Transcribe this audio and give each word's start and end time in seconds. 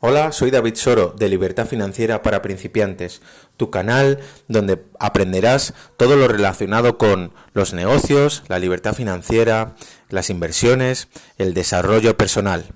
Hola, 0.00 0.30
soy 0.30 0.52
David 0.52 0.76
Soro 0.76 1.12
de 1.18 1.28
Libertad 1.28 1.66
Financiera 1.66 2.22
para 2.22 2.40
Principiantes, 2.40 3.20
tu 3.56 3.70
canal 3.70 4.20
donde 4.46 4.80
aprenderás 5.00 5.74
todo 5.96 6.14
lo 6.14 6.28
relacionado 6.28 6.98
con 6.98 7.32
los 7.52 7.74
negocios, 7.74 8.44
la 8.46 8.60
libertad 8.60 8.94
financiera, 8.94 9.74
las 10.08 10.30
inversiones, 10.30 11.08
el 11.36 11.52
desarrollo 11.52 12.16
personal. 12.16 12.66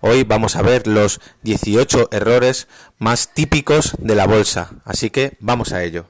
Hoy 0.00 0.24
vamos 0.24 0.56
a 0.56 0.62
ver 0.62 0.88
los 0.88 1.20
18 1.44 2.08
errores 2.10 2.66
más 2.98 3.32
típicos 3.32 3.94
de 4.00 4.16
la 4.16 4.26
bolsa, 4.26 4.72
así 4.84 5.10
que 5.10 5.36
vamos 5.38 5.72
a 5.72 5.84
ello. 5.84 6.06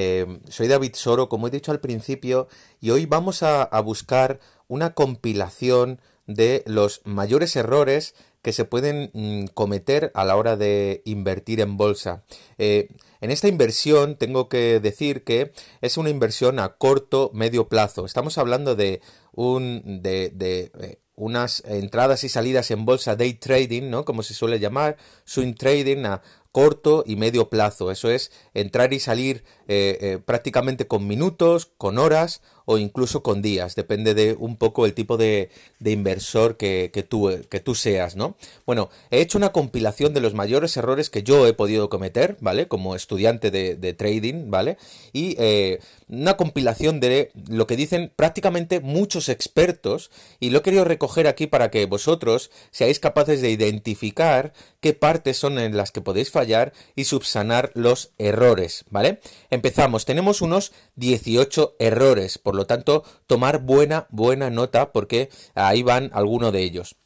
Eh, 0.00 0.38
soy 0.48 0.68
David 0.68 0.92
Soro, 0.94 1.28
como 1.28 1.48
he 1.48 1.50
dicho 1.50 1.72
al 1.72 1.80
principio, 1.80 2.46
y 2.80 2.90
hoy 2.90 3.04
vamos 3.06 3.42
a, 3.42 3.68
buscar 3.80 4.38
una 4.68 4.94
compilación 4.94 6.00
de 6.28 6.62
los 6.66 7.00
mayores 7.04 7.56
errores 7.56 8.14
que 8.40 8.52
se 8.52 8.64
pueden 8.64 9.10
mm, 9.12 9.46
cometer 9.54 10.12
a 10.14 10.24
la 10.24 10.36
hora 10.36 10.56
de 10.56 11.02
invertir 11.04 11.60
en 11.60 11.76
bolsa. 11.76 12.22
Eh, 12.58 12.90
en 13.20 13.32
esta 13.32 13.48
inversión 13.48 14.14
tengo 14.14 14.48
que 14.48 14.78
decir 14.78 15.24
que 15.24 15.50
es 15.80 15.96
una 15.96 16.10
inversión 16.10 16.60
a 16.60 16.76
corto, 16.76 17.32
medio 17.34 17.68
plazo. 17.68 18.06
Estamos 18.06 18.38
hablando 18.38 18.76
de 18.76 19.00
eh, 19.36 21.00
unas 21.16 21.64
entradas 21.66 22.22
y 22.22 22.28
salidas 22.28 22.70
en 22.70 22.84
bolsa 22.84 23.16
day 23.16 23.34
trading, 23.34 23.90
¿no? 23.90 24.04
Como 24.04 24.22
se 24.22 24.34
suele 24.34 24.60
llamar, 24.60 24.96
swing 25.24 25.54
trading 25.54 26.04
a 26.04 26.22
corto 26.52 27.04
y 27.06 27.16
medio 27.16 27.48
plazo. 27.48 27.90
Eso 27.90 28.10
es 28.10 28.32
entrar 28.54 28.92
y 28.92 29.00
salir 29.00 29.44
eh, 29.66 29.98
eh, 30.00 30.18
prácticamente 30.24 30.86
con 30.86 31.06
minutos, 31.06 31.66
con 31.76 31.98
horas 31.98 32.42
o 32.70 32.76
incluso 32.76 33.22
con 33.22 33.40
días, 33.40 33.76
depende 33.76 34.12
de 34.12 34.36
un 34.38 34.56
poco 34.58 34.84
el 34.84 34.92
tipo 34.92 35.16
de, 35.16 35.48
inversor 35.82 36.58
que, 36.58 37.06
tú, 37.08 37.30
que 37.48 37.60
tú 37.60 37.74
seas, 37.74 38.14
¿no? 38.14 38.36
Bueno, 38.66 38.90
he 39.10 39.22
hecho 39.22 39.38
una 39.38 39.52
compilación 39.52 40.12
de 40.12 40.20
los 40.20 40.34
mayores 40.34 40.76
errores 40.76 41.08
que 41.08 41.22
yo 41.22 41.46
he 41.46 41.54
podido 41.54 41.88
cometer, 41.88 42.36
¿vale? 42.40 42.68
Como 42.68 42.94
estudiante 42.94 43.50
de, 43.50 43.94
trading, 43.94 44.50
¿vale? 44.50 44.76
Y 45.14 45.34
eh, 45.38 45.80
una 46.10 46.36
compilación 46.36 47.00
de 47.00 47.30
lo 47.48 47.66
que 47.66 47.76
dicen 47.76 48.12
prácticamente 48.14 48.80
muchos 48.80 49.30
expertos 49.30 50.10
y 50.38 50.50
lo 50.50 50.58
he 50.58 50.62
querido 50.62 50.84
recoger 50.84 51.26
aquí 51.26 51.46
para 51.46 51.70
que 51.70 51.86
vosotros 51.86 52.50
seáis 52.70 53.00
capaces 53.00 53.40
de 53.40 53.50
identificar 53.50 54.52
qué 54.80 54.92
partes 54.92 55.38
son 55.38 55.58
en 55.58 55.74
las 55.74 55.90
que 55.90 56.02
podéis 56.02 56.30
fallar 56.30 56.74
y 56.94 57.04
subsanar 57.04 57.70
los 57.72 58.10
errores, 58.18 58.84
¿vale? 58.90 59.20
Empezamos, 59.48 60.04
tenemos 60.04 60.42
unos 60.42 60.72
18 60.96 61.76
errores, 61.78 62.36
por 62.36 62.57
lo 62.58 62.66
tanto, 62.66 63.04
tomar 63.26 63.62
buena, 63.62 64.06
buena 64.10 64.50
nota 64.50 64.92
porque 64.92 65.30
ahí 65.54 65.82
van 65.82 66.10
algunos 66.12 66.52
de 66.52 66.62
ellos. 66.62 66.96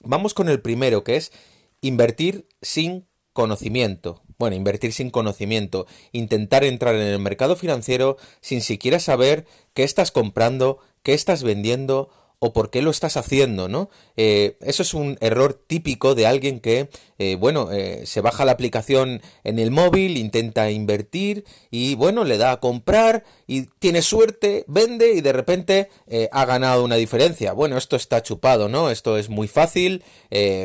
Vamos 0.00 0.34
con 0.34 0.48
el 0.48 0.60
primero, 0.60 1.04
que 1.04 1.16
es 1.16 1.32
invertir 1.80 2.46
sin 2.62 3.06
conocimiento. 3.32 4.22
Bueno, 4.38 4.56
invertir 4.56 4.92
sin 4.92 5.10
conocimiento, 5.10 5.86
intentar 6.12 6.64
entrar 6.64 6.94
en 6.94 7.02
el 7.02 7.18
mercado 7.18 7.56
financiero 7.56 8.16
sin 8.40 8.60
siquiera 8.60 8.98
saber 8.98 9.46
qué 9.72 9.82
estás 9.82 10.10
comprando, 10.10 10.78
qué 11.02 11.14
estás 11.14 11.42
vendiendo 11.42 12.10
o 12.38 12.52
por 12.52 12.70
qué 12.70 12.82
lo 12.82 12.90
estás 12.90 13.16
haciendo, 13.16 13.68
¿no? 13.68 13.88
Eh, 14.16 14.58
eso 14.60 14.82
es 14.82 14.92
un 14.92 15.16
error 15.20 15.54
típico 15.66 16.14
de 16.14 16.26
alguien 16.26 16.60
que, 16.60 16.90
eh, 17.18 17.36
bueno, 17.36 17.72
eh, 17.72 18.02
se 18.04 18.20
baja 18.20 18.44
la 18.44 18.52
aplicación 18.52 19.22
en 19.42 19.58
el 19.58 19.70
móvil, 19.70 20.18
intenta 20.18 20.70
invertir 20.70 21.44
y, 21.70 21.94
bueno, 21.94 22.24
le 22.24 22.36
da 22.36 22.52
a 22.52 22.60
comprar 22.60 23.24
y 23.46 23.62
tiene 23.78 24.02
suerte, 24.02 24.64
vende 24.68 25.14
y 25.14 25.22
de 25.22 25.32
repente 25.32 25.88
ha 26.30 26.44
ganado 26.44 26.84
una 26.84 26.96
diferencia. 26.96 27.52
Bueno, 27.52 27.78
esto 27.78 27.96
está 27.96 28.22
chupado, 28.22 28.68
¿no? 28.68 28.90
Esto 28.90 29.16
es 29.16 29.28
muy 29.28 29.48
fácil, 29.48 30.02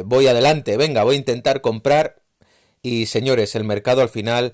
voy 0.05 0.27
adelante, 0.27 0.77
venga, 0.77 1.03
voy 1.03 1.15
a 1.15 1.19
intentar 1.19 1.61
comprar. 1.61 2.21
Y 2.83 3.05
señores, 3.05 3.55
el 3.55 3.63
mercado 3.63 4.01
al 4.01 4.09
final 4.09 4.53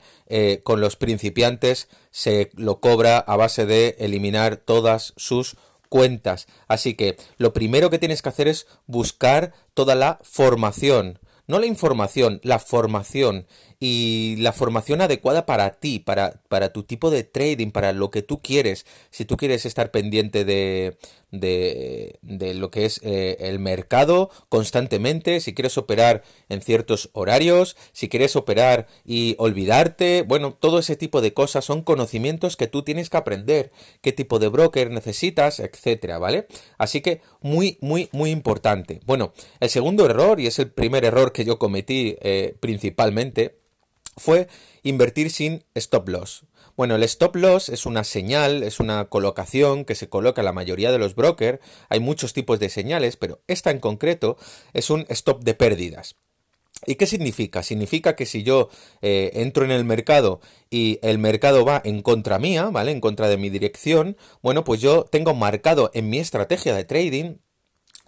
con 0.63 0.81
los 0.81 0.97
principiantes 0.97 1.87
se 2.11 2.49
lo 2.55 2.79
cobra 2.79 3.17
a 3.19 3.35
base 3.37 3.65
de 3.65 3.95
eliminar 3.99 4.57
todas 4.57 5.13
sus 5.15 5.55
cuentas. 5.89 6.47
Así 6.67 6.93
que 6.95 7.17
lo 7.37 7.53
primero 7.53 7.89
que 7.89 7.99
tienes 7.99 8.21
que 8.21 8.29
hacer 8.29 8.47
es 8.47 8.67
buscar 8.85 9.53
toda 9.73 9.95
la 9.95 10.19
formación. 10.23 11.19
No 11.47 11.59
la 11.59 11.65
información, 11.65 12.41
la 12.43 12.59
formación 12.59 13.47
y 13.79 14.35
la 14.39 14.53
formación 14.53 15.01
adecuada 15.01 15.45
para 15.45 15.71
ti, 15.79 15.99
para, 15.99 16.41
para 16.49 16.73
tu 16.73 16.83
tipo 16.83 17.11
de 17.11 17.23
trading, 17.23 17.71
para 17.71 17.93
lo 17.93 18.09
que 18.09 18.23
tú 18.23 18.41
quieres. 18.41 18.85
Si 19.11 19.25
tú 19.25 19.37
quieres 19.37 19.65
estar 19.65 19.91
pendiente 19.91 20.45
de, 20.45 20.97
de, 21.31 22.17
de 22.21 22.53
lo 22.55 22.71
que 22.71 22.85
es 22.85 22.99
eh, 23.03 23.37
el 23.39 23.59
mercado 23.59 24.31
constantemente, 24.49 25.39
si 25.41 25.53
quieres 25.53 25.77
operar 25.77 26.23
en 26.49 26.61
ciertos 26.61 27.09
horarios, 27.13 27.77
si 27.91 28.09
quieres 28.09 28.35
operar 28.35 28.87
y 29.05 29.35
olvidarte, 29.37 30.23
bueno, 30.23 30.53
todo 30.53 30.79
ese 30.79 30.95
tipo 30.95 31.21
de 31.21 31.33
cosas 31.33 31.63
son 31.63 31.83
conocimientos 31.83 32.57
que 32.57 32.67
tú 32.67 32.81
tienes 32.81 33.11
que 33.11 33.17
aprender, 33.17 33.71
qué 34.01 34.11
tipo 34.11 34.39
de 34.39 34.47
broker 34.47 34.89
necesitas, 34.89 35.59
etcétera, 35.59 36.17
¿vale? 36.17 36.47
Así 36.79 37.01
que 37.01 37.21
muy, 37.41 37.77
muy, 37.81 38.09
muy 38.11 38.31
importante. 38.31 39.01
Bueno, 39.05 39.33
el 39.59 39.69
segundo 39.69 40.05
error, 40.05 40.39
y 40.39 40.47
es 40.47 40.57
el 40.57 40.71
primer 40.71 41.05
error 41.05 41.31
que 41.31 41.45
yo 41.45 41.59
cometí 41.59 42.15
eh, 42.21 42.55
principalmente, 42.59 43.66
fue 44.17 44.47
invertir 44.83 45.31
sin 45.31 45.63
stop 45.75 46.09
loss. 46.09 46.43
Bueno, 46.75 46.95
el 46.95 47.03
stop 47.03 47.35
loss 47.35 47.69
es 47.69 47.85
una 47.85 48.03
señal, 48.03 48.61
es 48.61 48.79
una 48.79 49.05
colocación 49.05 49.83
que 49.83 49.95
se 49.95 50.09
coloca 50.09 50.43
la 50.43 50.53
mayoría 50.53 50.91
de 50.91 50.99
los 50.99 51.15
brokers. 51.15 51.59
Hay 51.89 51.99
muchos 51.99 52.33
tipos 52.33 52.59
de 52.59 52.69
señales, 52.69 53.17
pero 53.17 53.41
esta 53.47 53.71
en 53.71 53.79
concreto 53.79 54.37
es 54.73 54.89
un 54.89 55.05
stop 55.09 55.43
de 55.43 55.55
pérdidas. 55.55 56.15
¿Y 56.85 56.95
qué 56.95 57.07
significa? 57.07 57.63
Significa 57.63 58.15
que 58.15 58.27
si 58.27 58.43
yo 58.43 58.69
eh, 59.01 59.31
entro 59.33 59.65
en 59.65 59.71
el 59.71 59.83
mercado 59.83 60.39
y 60.69 60.99
el 61.01 61.17
mercado 61.17 61.65
va 61.65 61.81
en 61.83 62.03
contra 62.03 62.37
mía, 62.37 62.65
¿vale? 62.65 62.91
En 62.91 63.01
contra 63.01 63.27
de 63.27 63.37
mi 63.37 63.49
dirección, 63.49 64.15
bueno, 64.43 64.63
pues 64.63 64.79
yo 64.79 65.05
tengo 65.05 65.33
marcado 65.33 65.89
en 65.95 66.09
mi 66.09 66.19
estrategia 66.19 66.75
de 66.75 66.85
trading 66.85 67.37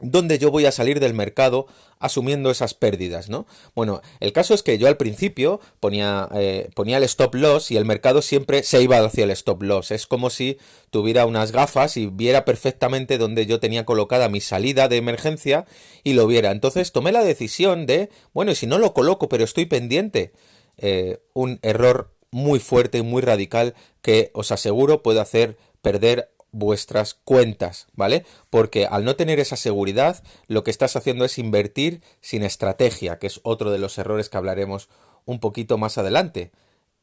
donde 0.01 0.39
yo 0.39 0.51
voy 0.51 0.65
a 0.65 0.71
salir 0.71 0.99
del 0.99 1.13
mercado 1.13 1.67
asumiendo 1.99 2.49
esas 2.49 2.73
pérdidas, 2.73 3.29
¿no? 3.29 3.45
Bueno, 3.75 4.01
el 4.19 4.31
caso 4.31 4.53
es 4.53 4.63
que 4.63 4.77
yo 4.77 4.87
al 4.87 4.97
principio 4.97 5.59
ponía, 5.79 6.29
eh, 6.33 6.69
ponía 6.73 6.97
el 6.97 7.03
stop 7.03 7.35
loss 7.35 7.71
y 7.71 7.77
el 7.77 7.85
mercado 7.85 8.21
siempre 8.21 8.63
se 8.63 8.81
iba 8.81 8.97
hacia 8.99 9.25
el 9.25 9.31
stop 9.31 9.63
loss. 9.63 9.91
Es 9.91 10.07
como 10.07 10.29
si 10.29 10.57
tuviera 10.89 11.25
unas 11.25 11.51
gafas 11.51 11.97
y 11.97 12.07
viera 12.07 12.45
perfectamente 12.45 13.17
donde 13.17 13.45
yo 13.45 13.59
tenía 13.59 13.85
colocada 13.85 14.29
mi 14.29 14.39
salida 14.39 14.87
de 14.87 14.97
emergencia 14.97 15.65
y 16.03 16.13
lo 16.13 16.25
viera. 16.27 16.51
Entonces 16.51 16.91
tomé 16.91 17.11
la 17.11 17.23
decisión 17.23 17.85
de, 17.85 18.09
bueno, 18.33 18.51
y 18.51 18.55
si 18.55 18.65
no 18.65 18.77
lo 18.77 18.93
coloco 18.93 19.27
pero 19.27 19.43
estoy 19.43 19.65
pendiente, 19.65 20.31
eh, 20.77 21.19
un 21.33 21.59
error 21.61 22.11
muy 22.31 22.59
fuerte 22.59 22.99
y 22.99 23.01
muy 23.01 23.21
radical 23.21 23.73
que 24.01 24.31
os 24.33 24.51
aseguro 24.51 25.03
puede 25.03 25.19
hacer 25.19 25.57
perder 25.81 26.31
vuestras 26.51 27.13
cuentas, 27.13 27.87
¿vale? 27.93 28.25
Porque 28.49 28.85
al 28.85 29.05
no 29.05 29.15
tener 29.15 29.39
esa 29.39 29.55
seguridad, 29.55 30.23
lo 30.47 30.63
que 30.63 30.71
estás 30.71 30.95
haciendo 30.95 31.25
es 31.25 31.37
invertir 31.37 32.01
sin 32.21 32.43
estrategia, 32.43 33.19
que 33.19 33.27
es 33.27 33.39
otro 33.43 33.71
de 33.71 33.79
los 33.79 33.97
errores 33.97 34.29
que 34.29 34.37
hablaremos 34.37 34.89
un 35.25 35.39
poquito 35.39 35.77
más 35.77 35.97
adelante. 35.97 36.51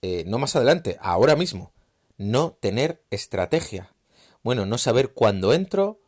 Eh, 0.02 0.24
no 0.26 0.38
más 0.38 0.56
adelante, 0.56 0.98
ahora 1.00 1.36
mismo. 1.36 1.72
No 2.18 2.56
tener 2.60 3.02
estrategia. 3.10 3.92
Bueno, 4.42 4.66
no 4.66 4.78
saber 4.78 5.12
cuándo 5.12 5.52
entro, 5.52 6.00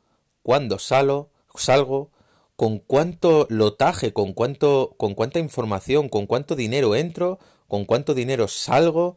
cuándo 0.43 0.79
salgo, 0.79 1.31
salgo, 1.55 2.11
con 2.57 2.79
cuánto 2.79 3.47
lotaje, 3.51 4.13
con 4.13 4.33
cuánto, 4.33 4.95
con 4.97 5.15
cuánta 5.15 5.39
información, 5.39 6.09
con 6.09 6.27
cuánto 6.27 6.57
dinero 6.57 6.97
entro, 6.97 7.39
con 7.69 7.85
cuánto 7.85 8.15
dinero 8.15 8.49
salgo. 8.49 9.17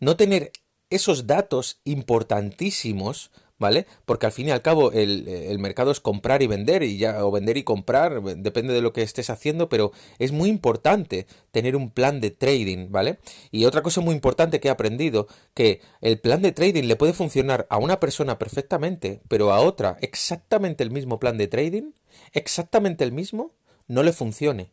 No 0.00 0.16
tener 0.16 0.52
esos 0.90 1.26
datos 1.26 1.80
importantísimos 1.84 3.30
¿vale? 3.60 3.86
Porque 4.06 4.26
al 4.26 4.32
fin 4.32 4.48
y 4.48 4.50
al 4.50 4.62
cabo 4.62 4.90
el, 4.90 5.58
mercado 5.60 5.92
es 5.92 6.00
comprar 6.00 6.42
y 6.42 6.48
vender 6.48 6.82
y 6.82 6.98
ya 6.98 7.24
o 7.24 7.30
vender 7.30 7.58
y 7.58 7.62
comprar, 7.62 8.20
depende 8.22 8.72
de 8.72 8.80
lo 8.80 8.92
que 8.92 9.02
estés 9.02 9.30
haciendo, 9.30 9.68
pero 9.68 9.92
es 10.18 10.32
muy 10.32 10.48
importante 10.48 11.26
tener 11.52 11.76
un 11.76 11.90
plan 11.90 12.20
de 12.20 12.30
trading, 12.30 12.90
¿vale? 12.90 13.18
Y 13.52 13.66
otra 13.66 13.82
cosa 13.82 14.00
muy 14.00 14.14
importante 14.14 14.58
que 14.58 14.68
he 14.68 14.70
aprendido, 14.70 15.28
que 15.54 15.82
el 16.00 16.18
plan 16.18 16.42
de 16.42 16.52
trading 16.52 16.84
le 16.84 16.96
puede 16.96 17.12
funcionar 17.12 17.66
a 17.70 17.76
una 17.76 18.00
persona 18.00 18.38
perfectamente, 18.38 19.20
pero 19.28 19.52
a 19.52 19.60
otra 19.60 19.98
exactamente 20.00 20.82
el 20.82 20.90
mismo 20.90 21.20
plan 21.20 21.36
de 21.36 21.46
trading, 21.46 21.92
exactamente 22.32 23.04
el 23.04 23.12
mismo, 23.12 23.52
no 23.86 24.02
le 24.02 24.12
funcione. 24.12 24.72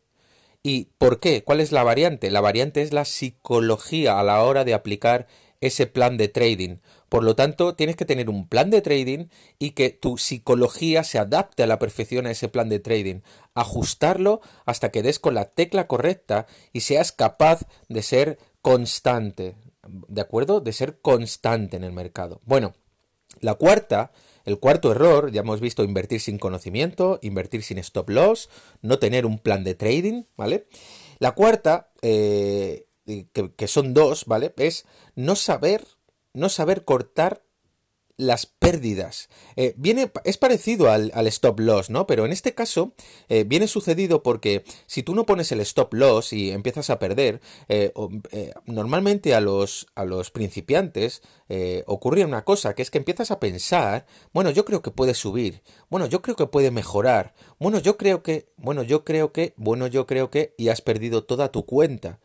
¿Y 0.64 0.90
por 0.98 1.20
qué? 1.20 1.44
¿Cuál 1.44 1.60
es 1.60 1.72
la 1.72 1.84
variante? 1.84 2.32
La 2.32 2.42
variante 2.42 2.82
es 2.82 2.94
la 2.94 3.06
psicología 3.06 4.20
a 4.20 4.24
la 4.24 4.44
hora 4.44 4.64
de 4.64 4.74
aplicar 4.74 5.28
ese 5.62 5.88
plan 5.88 6.18
de 6.18 6.28
trading. 6.28 6.78
Por 7.10 7.24
lo 7.24 7.36
tanto, 7.36 7.76
tienes 7.76 7.96
que 7.96 8.06
tener 8.06 8.30
un 8.30 8.48
plan 8.48 8.70
de 8.70 8.82
trading 8.82 9.28
y 9.60 9.72
que 9.72 9.90
tu 9.90 10.18
psicología 10.18 11.04
se 11.04 11.20
adapte 11.20 11.64
a 11.64 11.68
la 11.68 11.80
perfección 11.80 12.28
a 12.28 12.32
ese 12.32 12.50
plan 12.50 12.70
de 12.70 12.80
trading. 12.80 13.22
Ajustarlo 13.54 14.42
hasta 14.66 14.92
que 14.92 15.04
des 15.04 15.20
con 15.20 15.34
la 15.34 15.46
tecla 15.46 15.88
correcta 15.88 16.48
y 16.74 16.82
seas 16.82 17.12
capaz 17.12 17.66
de 17.88 18.02
ser 18.02 18.40
constante. 18.62 19.56
¿de 19.88 20.22
acuerdo? 20.22 20.62
De 20.62 20.74
ser 20.74 21.00
constante 21.00 21.78
en 21.78 21.84
el 21.84 21.92
mercado. 21.92 22.42
Bueno, 22.46 22.76
la 23.40 23.56
cuarta, 23.56 24.12
el 24.46 24.60
cuarto 24.60 24.92
error, 24.92 25.32
ya 25.32 25.42
hemos 25.42 25.62
visto 25.62 25.84
invertir 25.84 26.22
sin 26.22 26.38
conocimiento, 26.38 27.20
invertir 27.22 27.64
sin 27.64 27.78
stop 27.80 28.10
loss, 28.10 28.50
no 28.82 29.00
tener 29.00 29.26
un 29.26 29.40
plan 29.40 29.64
de 29.64 29.76
trading, 29.76 30.24
¿vale? 30.36 30.68
La 31.20 31.34
cuarta, 31.34 31.92
eh, 32.02 32.87
que, 33.08 33.68
son 33.68 33.94
dos, 33.94 34.26
¿vale? 34.26 34.54
Es 34.58 34.86
no 35.16 35.36
saber, 35.36 35.86
no 36.34 36.50
saber 36.50 36.84
cortar 36.84 37.42
las 38.18 38.48
pérdidas. 38.48 39.30
Eh, 39.56 39.76
viene, 39.78 40.12
es 40.24 40.38
parecido 40.38 40.90
al, 40.90 41.12
stop 41.28 41.60
loss, 41.60 41.92
¿no? 41.92 42.08
Pero 42.08 42.26
en 42.26 42.32
este 42.32 42.56
caso 42.56 42.94
eh, 43.30 43.44
viene 43.44 43.68
sucedido 43.68 44.24
porque 44.24 44.64
si 44.88 45.04
tú 45.04 45.14
no 45.14 45.28
pones 45.28 45.52
el 45.52 45.60
stop 45.62 45.94
loss 45.94 46.34
y 46.34 46.50
empiezas 46.50 46.90
a 46.90 46.98
perder, 46.98 47.42
eh, 47.70 47.94
normalmente 48.66 49.36
a 49.36 49.40
los, 49.40 49.86
a 49.94 50.04
los 50.04 50.32
principiantes 50.32 51.22
ocurre 51.86 52.26
una 52.26 52.44
cosa, 52.44 52.74
que 52.74 52.82
es 52.82 52.92
que 52.92 52.98
empiezas 52.98 53.32
a 53.32 53.40
pensar, 53.40 54.08
bueno, 54.34 54.50
yo 54.50 54.66
creo 54.66 54.82
que 54.82 54.92
puede 54.92 55.14
subir, 55.14 55.62
bueno, 55.90 56.08
yo 56.08 56.22
creo 56.22 56.36
que 56.36 56.48
puede 56.48 56.72
mejorar, 56.72 57.36
bueno, 57.60 57.80
yo 57.80 57.96
creo 57.98 58.22
que, 58.24 58.48
bueno, 58.58 58.84
yo 58.84 59.06
creo 59.06 59.32
que, 59.32 59.54
bueno, 59.56 59.88
yo 59.88 60.08
creo 60.08 60.30
que, 60.30 60.56
y 60.58 60.70
has 60.70 60.82
perdido 60.82 61.24
toda 61.24 61.52
tu 61.52 61.66
cuenta 61.66 62.20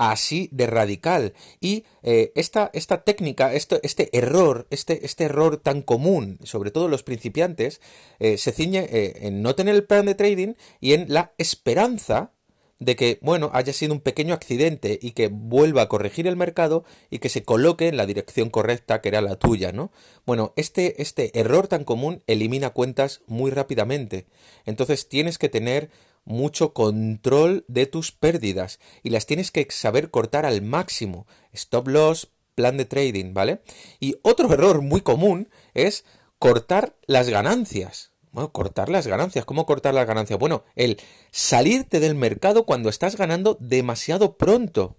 así 0.00 0.48
de 0.50 0.66
radical. 0.66 1.34
Y 1.60 1.84
eh, 2.02 2.32
esta, 2.34 2.70
esta, 2.72 3.04
técnica, 3.04 3.52
este, 3.52 3.80
este 3.82 4.08
error, 4.16 4.66
este, 4.70 5.04
este, 5.04 5.24
error 5.24 5.58
tan 5.58 5.82
común, 5.82 6.38
sobre 6.42 6.70
todo 6.70 6.88
los 6.88 7.02
principiantes, 7.02 7.82
eh, 8.18 8.38
se 8.38 8.52
ciñe 8.52 8.88
eh, 8.90 9.26
en 9.26 9.42
no 9.42 9.54
tener 9.54 9.74
el 9.74 9.84
plan 9.84 10.06
de 10.06 10.14
trading 10.14 10.54
y 10.80 10.94
en 10.94 11.12
la 11.12 11.34
esperanza 11.36 12.32
de 12.78 12.96
que, 12.96 13.18
bueno, 13.20 13.50
haya 13.52 13.74
sido 13.74 13.92
un 13.92 14.00
pequeño 14.00 14.32
accidente 14.32 14.98
y 15.02 15.10
que 15.10 15.28
vuelva 15.28 15.82
a 15.82 15.88
corregir 15.88 16.26
el 16.26 16.36
mercado 16.36 16.84
y 17.10 17.18
que 17.18 17.28
se 17.28 17.42
coloque 17.42 17.88
en 17.88 17.98
la 17.98 18.06
dirección 18.06 18.48
correcta 18.48 19.02
que 19.02 19.10
era 19.10 19.20
la 19.20 19.36
tuya, 19.36 19.70
¿no? 19.72 19.92
Bueno, 20.24 20.54
este, 20.56 21.02
este 21.02 21.38
error 21.38 21.68
tan 21.68 21.84
común 21.84 22.22
elimina 22.26 22.70
cuentas 22.70 23.20
muy 23.26 23.50
rápidamente. 23.50 24.24
Entonces 24.64 25.10
tienes 25.10 25.36
que 25.36 25.50
tener 25.50 25.90
mucho 26.30 26.72
control 26.72 27.64
de 27.68 27.86
tus 27.86 28.12
pérdidas 28.12 28.78
y 29.02 29.10
las 29.10 29.26
tienes 29.26 29.50
que 29.50 29.66
saber 29.70 30.10
cortar 30.10 30.46
al 30.46 30.62
máximo. 30.62 31.26
Stop 31.52 31.88
loss, 31.88 32.30
plan 32.54 32.76
de 32.76 32.84
trading, 32.84 33.34
¿vale? 33.34 33.60
Y 33.98 34.16
otro 34.22 34.50
error 34.52 34.80
muy 34.80 35.02
común 35.02 35.48
es 35.74 36.04
cortar 36.38 36.96
las 37.06 37.28
ganancias. 37.28 38.12
Bueno, 38.32 38.52
cortar 38.52 38.88
las 38.88 39.06
ganancias. 39.06 39.44
¿Cómo 39.44 39.66
cortar 39.66 39.92
las 39.92 40.06
ganancias? 40.06 40.38
Bueno, 40.38 40.64
el 40.76 40.98
salirte 41.32 41.98
del 41.98 42.14
mercado 42.14 42.64
cuando 42.64 42.88
estás 42.88 43.16
ganando 43.16 43.58
demasiado 43.60 44.36
pronto. 44.36 44.96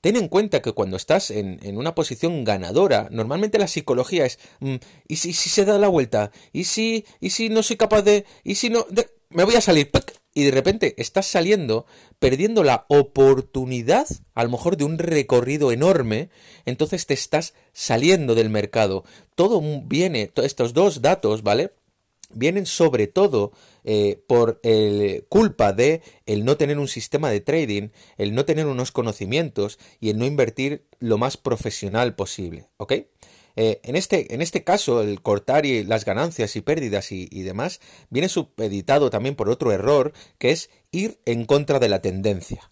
Ten 0.00 0.16
en 0.16 0.28
cuenta 0.28 0.62
que 0.62 0.72
cuando 0.72 0.96
estás 0.96 1.32
en, 1.32 1.58
una 1.76 1.94
posición 1.94 2.44
ganadora, 2.44 3.08
normalmente 3.10 3.58
la 3.58 3.66
psicología 3.66 4.26
es, 4.26 4.38
mm, 4.60 4.76
¿y 5.08 5.16
si, 5.16 5.32
si, 5.32 5.48
se 5.48 5.64
da 5.64 5.76
la 5.76 5.88
vuelta? 5.88 6.30
¿Y 6.52 6.64
si, 6.64 7.04
y 7.20 7.30
si 7.30 7.48
no 7.48 7.64
soy 7.64 7.76
capaz 7.76 8.02
de, 8.02 8.24
y 8.44 8.54
si 8.54 8.70
no, 8.70 8.86
me 9.30 9.42
voy 9.42 9.56
a 9.56 9.60
salir? 9.60 9.90
Y 10.38 10.44
de 10.44 10.52
repente 10.52 10.94
estás 10.98 11.26
saliendo, 11.26 11.84
perdiendo 12.20 12.62
la 12.62 12.86
oportunidad, 12.88 14.06
a 14.36 14.44
lo 14.44 14.50
mejor 14.50 14.76
de 14.76 14.84
un 14.84 14.96
recorrido 14.96 15.72
enorme, 15.72 16.30
entonces 16.64 17.06
te 17.06 17.14
estás 17.14 17.54
saliendo 17.72 18.36
del 18.36 18.48
mercado. 18.48 19.02
Todo 19.34 19.60
viene, 19.82 20.30
estos 20.36 20.74
dos 20.74 21.02
datos, 21.02 21.42
¿vale? 21.42 21.72
Vienen 22.30 22.66
sobre 22.66 23.08
todo 23.08 23.50
eh, 23.90 24.22
por 24.26 24.60
el, 24.64 25.24
culpa 25.30 25.72
de 25.72 26.02
el 26.26 26.44
no 26.44 26.58
tener 26.58 26.78
un 26.78 26.88
sistema 26.88 27.30
de 27.30 27.40
trading, 27.40 27.88
el 28.18 28.34
no 28.34 28.44
tener 28.44 28.66
unos 28.66 28.92
conocimientos 28.92 29.78
y 29.98 30.10
el 30.10 30.18
no 30.18 30.26
invertir 30.26 30.84
lo 30.98 31.16
más 31.16 31.38
profesional 31.38 32.14
posible, 32.14 32.66
¿ok? 32.76 32.92
Eh, 33.56 33.80
en, 33.84 33.96
este, 33.96 34.34
en 34.34 34.42
este 34.42 34.62
caso, 34.62 35.00
el 35.00 35.22
cortar 35.22 35.64
y 35.64 35.84
las 35.84 36.04
ganancias 36.04 36.54
y 36.54 36.60
pérdidas 36.60 37.12
y, 37.12 37.42
demás 37.44 37.80
viene 38.10 38.28
supeditado 38.28 39.08
también 39.08 39.36
por 39.36 39.48
otro 39.48 39.72
error, 39.72 40.12
que 40.36 40.50
es 40.50 40.68
ir 40.92 41.18
en 41.24 41.46
contra 41.46 41.78
de 41.78 41.88
la 41.88 42.02
tendencia. 42.02 42.68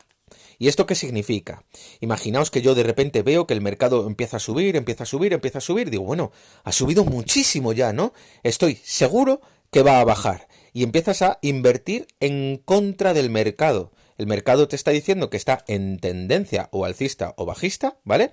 ¿Y 0.58 0.68
esto 0.68 0.84
qué 0.84 0.94
significa? 0.94 1.64
Imaginaos 2.00 2.50
que 2.50 2.60
yo 2.60 2.74
de 2.74 2.82
repente 2.82 3.22
veo 3.22 3.46
que 3.46 3.54
el 3.54 3.62
mercado 3.62 4.06
empieza 4.06 4.36
a 4.36 4.40
subir, 4.40 4.76
empieza 4.76 5.04
a 5.04 5.06
subir, 5.06 5.32
empieza 5.32 5.58
a 5.58 5.62
subir. 5.62 5.88
Digo, 5.88 6.04
bueno, 6.04 6.30
ha 6.62 6.72
subido 6.72 7.06
muchísimo 7.06 7.72
ya, 7.72 7.94
¿no? 7.94 8.12
Estoy 8.42 8.78
seguro 8.84 9.40
que 9.70 9.82
va 9.82 10.00
a 10.00 10.04
bajar. 10.04 10.46
Y 10.76 10.82
empiezas 10.82 11.22
a 11.22 11.38
invertir 11.40 12.06
en 12.20 12.60
contra 12.62 13.14
del 13.14 13.30
mercado. 13.30 13.92
El 14.18 14.26
mercado 14.26 14.68
te 14.68 14.76
está 14.76 14.90
diciendo 14.90 15.30
que 15.30 15.38
está 15.38 15.64
en 15.68 15.98
tendencia 15.98 16.68
o 16.70 16.84
alcista 16.84 17.32
o 17.38 17.46
bajista, 17.46 17.96
¿vale? 18.04 18.32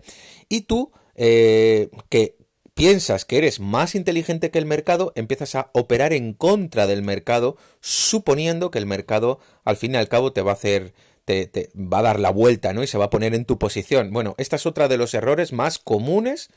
Y 0.49 0.63
tú, 0.63 0.91
eh, 1.15 1.87
que 2.09 2.35
piensas 2.73 3.23
que 3.23 3.37
eres 3.37 3.61
más 3.61 3.95
inteligente 3.95 4.51
que 4.51 4.59
el 4.59 4.65
mercado, 4.65 5.13
empiezas 5.15 5.55
a 5.55 5.69
operar 5.71 6.11
en 6.11 6.33
contra 6.33 6.85
del 6.85 7.01
mercado, 7.01 7.55
suponiendo 7.79 8.71
que 8.71 8.79
el 8.79 8.87
mercado 8.87 9.39
al 9.63 9.77
fin 9.77 9.93
y 9.93 9.97
al 9.97 10.09
cabo 10.09 10.33
te 10.33 10.41
va 10.41 10.51
a 10.51 10.55
hacer, 10.55 10.93
te, 11.23 11.47
te, 11.47 11.69
va 11.77 11.99
a 11.99 12.03
dar 12.03 12.19
la 12.19 12.31
vuelta, 12.31 12.73
¿no? 12.73 12.83
Y 12.83 12.87
se 12.87 12.97
va 12.97 13.05
a 13.05 13.09
poner 13.09 13.33
en 13.35 13.45
tu 13.45 13.57
posición. 13.57 14.11
Bueno, 14.11 14.35
esta 14.37 14.57
es 14.57 14.65
otra 14.65 14.89
de 14.89 14.97
los 14.97 15.13
errores 15.13 15.53
más 15.53 15.79
comunes 15.79 16.49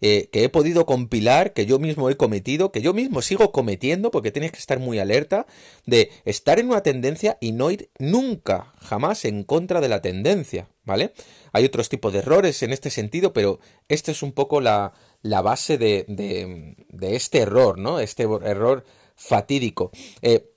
eh, 0.00 0.28
que 0.30 0.44
he 0.44 0.48
podido 0.48 0.86
compilar, 0.86 1.52
que 1.52 1.66
yo 1.66 1.78
mismo 1.78 2.08
he 2.08 2.16
cometido, 2.16 2.70
que 2.70 2.82
yo 2.82 2.94
mismo 2.94 3.22
sigo 3.22 3.52
cometiendo, 3.52 4.10
porque 4.10 4.30
tienes 4.30 4.52
que 4.52 4.58
estar 4.58 4.78
muy 4.78 4.98
alerta, 4.98 5.46
de 5.86 6.10
estar 6.24 6.58
en 6.58 6.68
una 6.68 6.82
tendencia 6.82 7.36
y 7.40 7.52
no 7.52 7.70
ir 7.70 7.90
nunca, 7.98 8.72
jamás 8.80 9.24
en 9.24 9.42
contra 9.44 9.80
de 9.80 9.88
la 9.88 10.00
tendencia, 10.00 10.68
¿vale? 10.84 11.12
Hay 11.52 11.64
otros 11.64 11.88
tipos 11.88 12.12
de 12.12 12.20
errores 12.20 12.62
en 12.62 12.72
este 12.72 12.90
sentido, 12.90 13.32
pero 13.32 13.60
este 13.88 14.12
es 14.12 14.22
un 14.22 14.32
poco 14.32 14.60
la, 14.60 14.92
la 15.22 15.42
base 15.42 15.78
de, 15.78 16.04
de, 16.06 17.16
este 17.16 17.38
error, 17.38 17.78
¿no? 17.78 18.00
Este 18.00 18.22
error 18.22 18.84
fatídico. 19.16 19.90
Eh, 20.22 20.50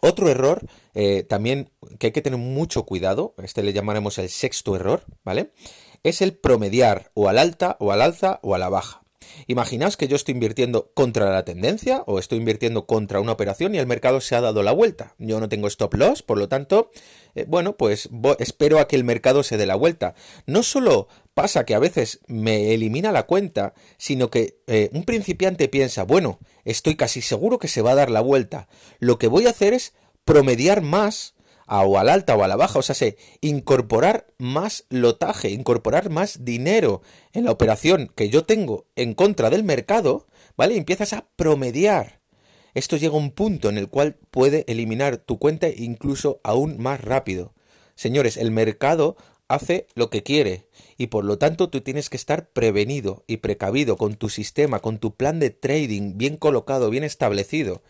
otro 0.00 0.28
error 0.28 0.66
eh, 0.94 1.24
también 1.24 1.70
que 1.98 2.08
hay 2.08 2.12
que 2.12 2.22
tener 2.22 2.38
mucho 2.38 2.84
cuidado, 2.84 3.34
este 3.42 3.62
le 3.62 3.72
llamaremos 3.72 4.18
el 4.18 4.28
sexto 4.28 4.74
error, 4.74 5.04
¿vale? 5.24 5.52
Es 6.02 6.22
el 6.22 6.34
promediar 6.34 7.10
o 7.14 7.28
al 7.28 7.38
alta 7.38 7.76
o 7.78 7.92
al 7.92 8.00
alza 8.00 8.40
o 8.42 8.54
a 8.54 8.58
la 8.58 8.68
baja. 8.68 9.02
Imaginaos 9.46 9.96
que 9.96 10.08
yo 10.08 10.16
estoy 10.16 10.34
invirtiendo 10.34 10.90
contra 10.94 11.30
la 11.30 11.44
tendencia 11.44 12.02
o 12.06 12.18
estoy 12.18 12.38
invirtiendo 12.38 12.86
contra 12.86 13.20
una 13.20 13.32
operación 13.32 13.74
y 13.74 13.78
el 13.78 13.86
mercado 13.86 14.20
se 14.20 14.34
ha 14.34 14.40
dado 14.40 14.62
la 14.62 14.72
vuelta. 14.72 15.14
Yo 15.18 15.40
no 15.40 15.48
tengo 15.48 15.68
stop 15.68 15.94
loss, 15.94 16.22
por 16.22 16.38
lo 16.38 16.48
tanto, 16.48 16.90
eh, 17.34 17.44
bueno, 17.46 17.76
pues 17.76 18.08
espero 18.38 18.78
a 18.78 18.88
que 18.88 18.96
el 18.96 19.04
mercado 19.04 19.42
se 19.42 19.56
dé 19.56 19.66
la 19.66 19.74
vuelta. 19.74 20.14
No 20.46 20.62
solo 20.62 21.08
pasa 21.34 21.64
que 21.64 21.74
a 21.74 21.78
veces 21.78 22.20
me 22.26 22.74
elimina 22.74 23.12
la 23.12 23.24
cuenta, 23.24 23.74
sino 23.98 24.30
que 24.30 24.58
eh, 24.66 24.90
un 24.92 25.04
principiante 25.04 25.68
piensa, 25.68 26.04
bueno, 26.04 26.38
estoy 26.64 26.96
casi 26.96 27.22
seguro 27.22 27.58
que 27.58 27.68
se 27.68 27.82
va 27.82 27.92
a 27.92 27.96
dar 27.96 28.10
la 28.10 28.20
vuelta. 28.20 28.68
Lo 28.98 29.18
que 29.18 29.28
voy 29.28 29.46
a 29.46 29.50
hacer 29.50 29.74
es 29.74 29.94
promediar 30.24 30.82
más 30.82 31.34
o 31.70 31.98
al 31.98 32.08
alta 32.08 32.36
o 32.36 32.42
a 32.42 32.48
la 32.48 32.56
baja, 32.56 32.80
o 32.80 32.82
sea, 32.82 32.94
se 32.94 33.16
incorporar 33.40 34.26
más 34.38 34.84
lotaje, 34.90 35.50
incorporar 35.50 36.10
más 36.10 36.44
dinero 36.44 37.02
en 37.32 37.44
la 37.44 37.52
operación 37.52 38.10
que 38.14 38.28
yo 38.28 38.44
tengo 38.44 38.86
en 38.96 39.14
contra 39.14 39.50
del 39.50 39.62
mercado, 39.62 40.26
¿vale? 40.56 40.74
Y 40.74 40.78
empiezas 40.78 41.12
a 41.12 41.26
promediar. 41.36 42.20
Esto 42.74 42.96
llega 42.96 43.14
a 43.14 43.18
un 43.18 43.30
punto 43.30 43.68
en 43.68 43.78
el 43.78 43.88
cual 43.88 44.16
puede 44.30 44.64
eliminar 44.66 45.16
tu 45.18 45.38
cuenta 45.38 45.68
incluso 45.68 46.40
aún 46.42 46.76
más 46.78 47.00
rápido. 47.00 47.54
Señores, 47.94 48.36
el 48.36 48.50
mercado 48.50 49.16
hace 49.48 49.86
lo 49.94 50.10
que 50.10 50.22
quiere 50.22 50.68
y 50.96 51.08
por 51.08 51.24
lo 51.24 51.38
tanto 51.38 51.70
tú 51.70 51.80
tienes 51.80 52.08
que 52.08 52.16
estar 52.16 52.48
prevenido 52.50 53.24
y 53.26 53.38
precavido 53.38 53.96
con 53.96 54.14
tu 54.14 54.28
sistema, 54.28 54.80
con 54.80 54.98
tu 54.98 55.14
plan 55.14 55.40
de 55.40 55.50
trading 55.50 56.16
bien 56.16 56.36
colocado, 56.36 56.90
bien 56.90 57.04
establecido 57.04 57.82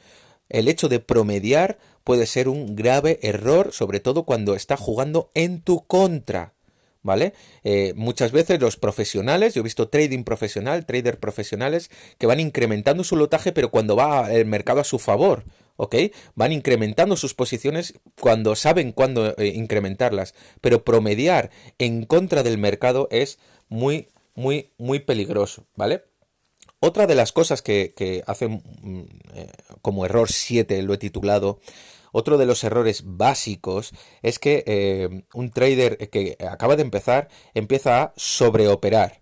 el 0.50 0.68
hecho 0.68 0.88
de 0.88 1.00
promediar 1.00 1.78
puede 2.04 2.26
ser 2.26 2.48
un 2.48 2.76
grave 2.76 3.18
error, 3.22 3.72
sobre 3.72 4.00
todo 4.00 4.24
cuando 4.24 4.54
está 4.54 4.76
jugando 4.76 5.30
en 5.34 5.62
tu 5.62 5.86
contra. 5.86 6.54
¿Vale? 7.02 7.32
Eh, 7.64 7.94
muchas 7.96 8.30
veces 8.30 8.60
los 8.60 8.76
profesionales, 8.76 9.54
yo 9.54 9.60
he 9.60 9.64
visto 9.64 9.88
trading 9.88 10.22
profesional, 10.22 10.84
trader 10.84 11.18
profesionales, 11.18 11.90
que 12.18 12.26
van 12.26 12.40
incrementando 12.40 13.04
su 13.04 13.16
lotaje, 13.16 13.52
pero 13.52 13.70
cuando 13.70 13.96
va 13.96 14.30
el 14.30 14.44
mercado 14.44 14.80
a 14.80 14.84
su 14.84 14.98
favor, 14.98 15.44
¿ok? 15.76 15.96
Van 16.34 16.52
incrementando 16.52 17.16
sus 17.16 17.32
posiciones 17.32 17.94
cuando 18.20 18.54
saben 18.54 18.92
cuándo 18.92 19.34
eh, 19.38 19.46
incrementarlas, 19.46 20.34
pero 20.60 20.84
promediar 20.84 21.50
en 21.78 22.04
contra 22.04 22.42
del 22.42 22.58
mercado 22.58 23.08
es 23.10 23.38
muy, 23.70 24.10
muy, 24.34 24.74
muy 24.76 24.98
peligroso, 24.98 25.66
¿vale? 25.76 26.02
Otra 26.80 27.06
de 27.06 27.14
las 27.14 27.32
cosas 27.32 27.60
que, 27.60 28.24
hacen 28.26 28.62
mm, 28.82 29.00
eh, 29.34 29.52
como 29.82 30.06
error 30.06 30.30
7, 30.32 30.82
lo 30.82 30.94
he 30.94 30.98
titulado, 30.98 31.60
otro 32.12 32.38
de 32.38 32.46
los 32.46 32.64
errores 32.64 33.02
básicos 33.04 33.92
es 34.22 34.38
que 34.38 34.64
eh, 34.66 35.24
un 35.34 35.50
trader 35.50 36.08
que 36.08 36.36
acaba 36.50 36.76
de 36.76 36.82
empezar 36.82 37.28
empieza 37.54 38.02
a 38.02 38.12
sobreoperar. 38.16 39.19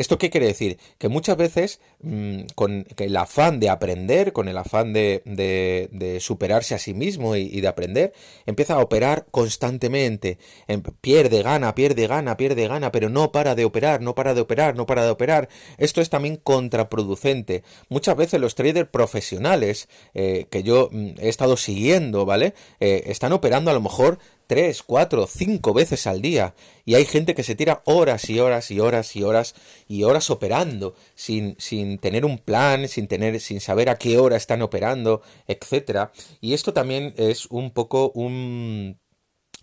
¿Esto 0.00 0.16
qué 0.16 0.30
quiere 0.30 0.46
decir? 0.46 0.78
Que 0.96 1.10
muchas 1.10 1.36
veces 1.36 1.78
mmm, 2.00 2.44
con 2.54 2.86
el 2.96 3.16
afán 3.18 3.60
de 3.60 3.68
aprender, 3.68 4.32
con 4.32 4.48
el 4.48 4.56
afán 4.56 4.94
de, 4.94 5.20
de, 5.26 6.20
superarse 6.20 6.74
a 6.74 6.78
sí 6.78 6.94
mismo 6.94 7.36
y, 7.36 7.42
y, 7.42 7.60
de 7.60 7.68
aprender, 7.68 8.14
empieza 8.46 8.76
a 8.76 8.78
operar 8.78 9.26
constantemente. 9.30 10.38
Em, 10.68 10.80
pierde, 11.02 11.42
gana, 11.42 11.74
pierde, 11.74 12.06
gana, 12.06 12.38
pierde, 12.38 12.66
gana, 12.66 12.90
pero 12.90 13.10
no 13.10 13.30
para 13.30 13.54
de 13.54 13.66
operar, 13.66 14.00
no 14.00 14.14
para 14.14 14.32
de 14.32 14.40
operar, 14.40 14.74
no 14.74 14.86
para 14.86 15.04
de 15.04 15.10
operar. 15.10 15.50
Esto 15.76 16.00
es 16.00 16.08
también 16.08 16.36
contraproducente. 16.36 17.62
Muchas 17.90 18.16
veces 18.16 18.40
los 18.40 18.54
traders 18.54 18.88
profesionales 18.88 19.90
eh, 20.14 20.46
que 20.48 20.62
yo 20.62 20.88
mm, 20.90 21.10
he 21.18 21.28
estado 21.28 21.58
siguiendo, 21.58 22.24
¿vale? 22.24 22.54
Eh, 22.80 23.02
están 23.08 23.34
operando 23.34 23.70
a 23.70 23.74
lo 23.74 23.82
mejor 23.82 24.18
tres, 24.50 24.82
cuatro, 24.82 25.28
cinco 25.28 25.72
veces 25.72 26.08
al 26.08 26.20
día. 26.20 26.56
Y 26.84 26.96
hay 26.96 27.04
gente 27.04 27.36
que 27.36 27.44
se 27.44 27.54
tira 27.54 27.82
horas 27.84 28.28
y 28.28 28.40
horas 28.40 28.72
y 28.72 28.80
horas 28.80 29.14
y 29.14 29.22
horas 29.22 29.54
y 29.86 30.02
horas 30.02 30.28
operando, 30.28 30.96
sin, 31.14 31.54
sin 31.60 31.98
tener 31.98 32.24
un 32.24 32.36
plan, 32.36 32.88
sin 32.88 33.06
tener, 33.06 33.38
sin 33.38 33.60
saber 33.60 33.88
a 33.88 33.96
qué 33.96 34.18
hora 34.18 34.36
están 34.36 34.60
operando, 34.62 35.22
etcétera. 35.46 36.10
Y 36.40 36.54
esto 36.54 36.72
también 36.72 37.14
es 37.16 37.46
un 37.46 37.70
poco 37.70 38.10
un 38.10 38.98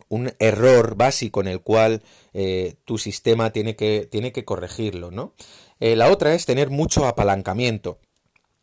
un 0.07 0.31
error 0.39 0.95
básico 0.95 1.41
en 1.41 1.47
el 1.47 1.59
cual 1.59 2.01
eh, 2.33 2.75
tu 2.85 2.97
sistema 2.97 3.51
tiene 3.51 3.75
que, 3.75 4.07
tiene 4.09 4.31
que 4.31 4.45
corregirlo, 4.45 5.11
¿no? 5.11 5.33
Eh, 5.81 5.97
la 5.97 6.09
otra 6.09 6.33
es 6.33 6.45
tener 6.45 6.69
mucho 6.69 7.05
apalancamiento. 7.05 7.99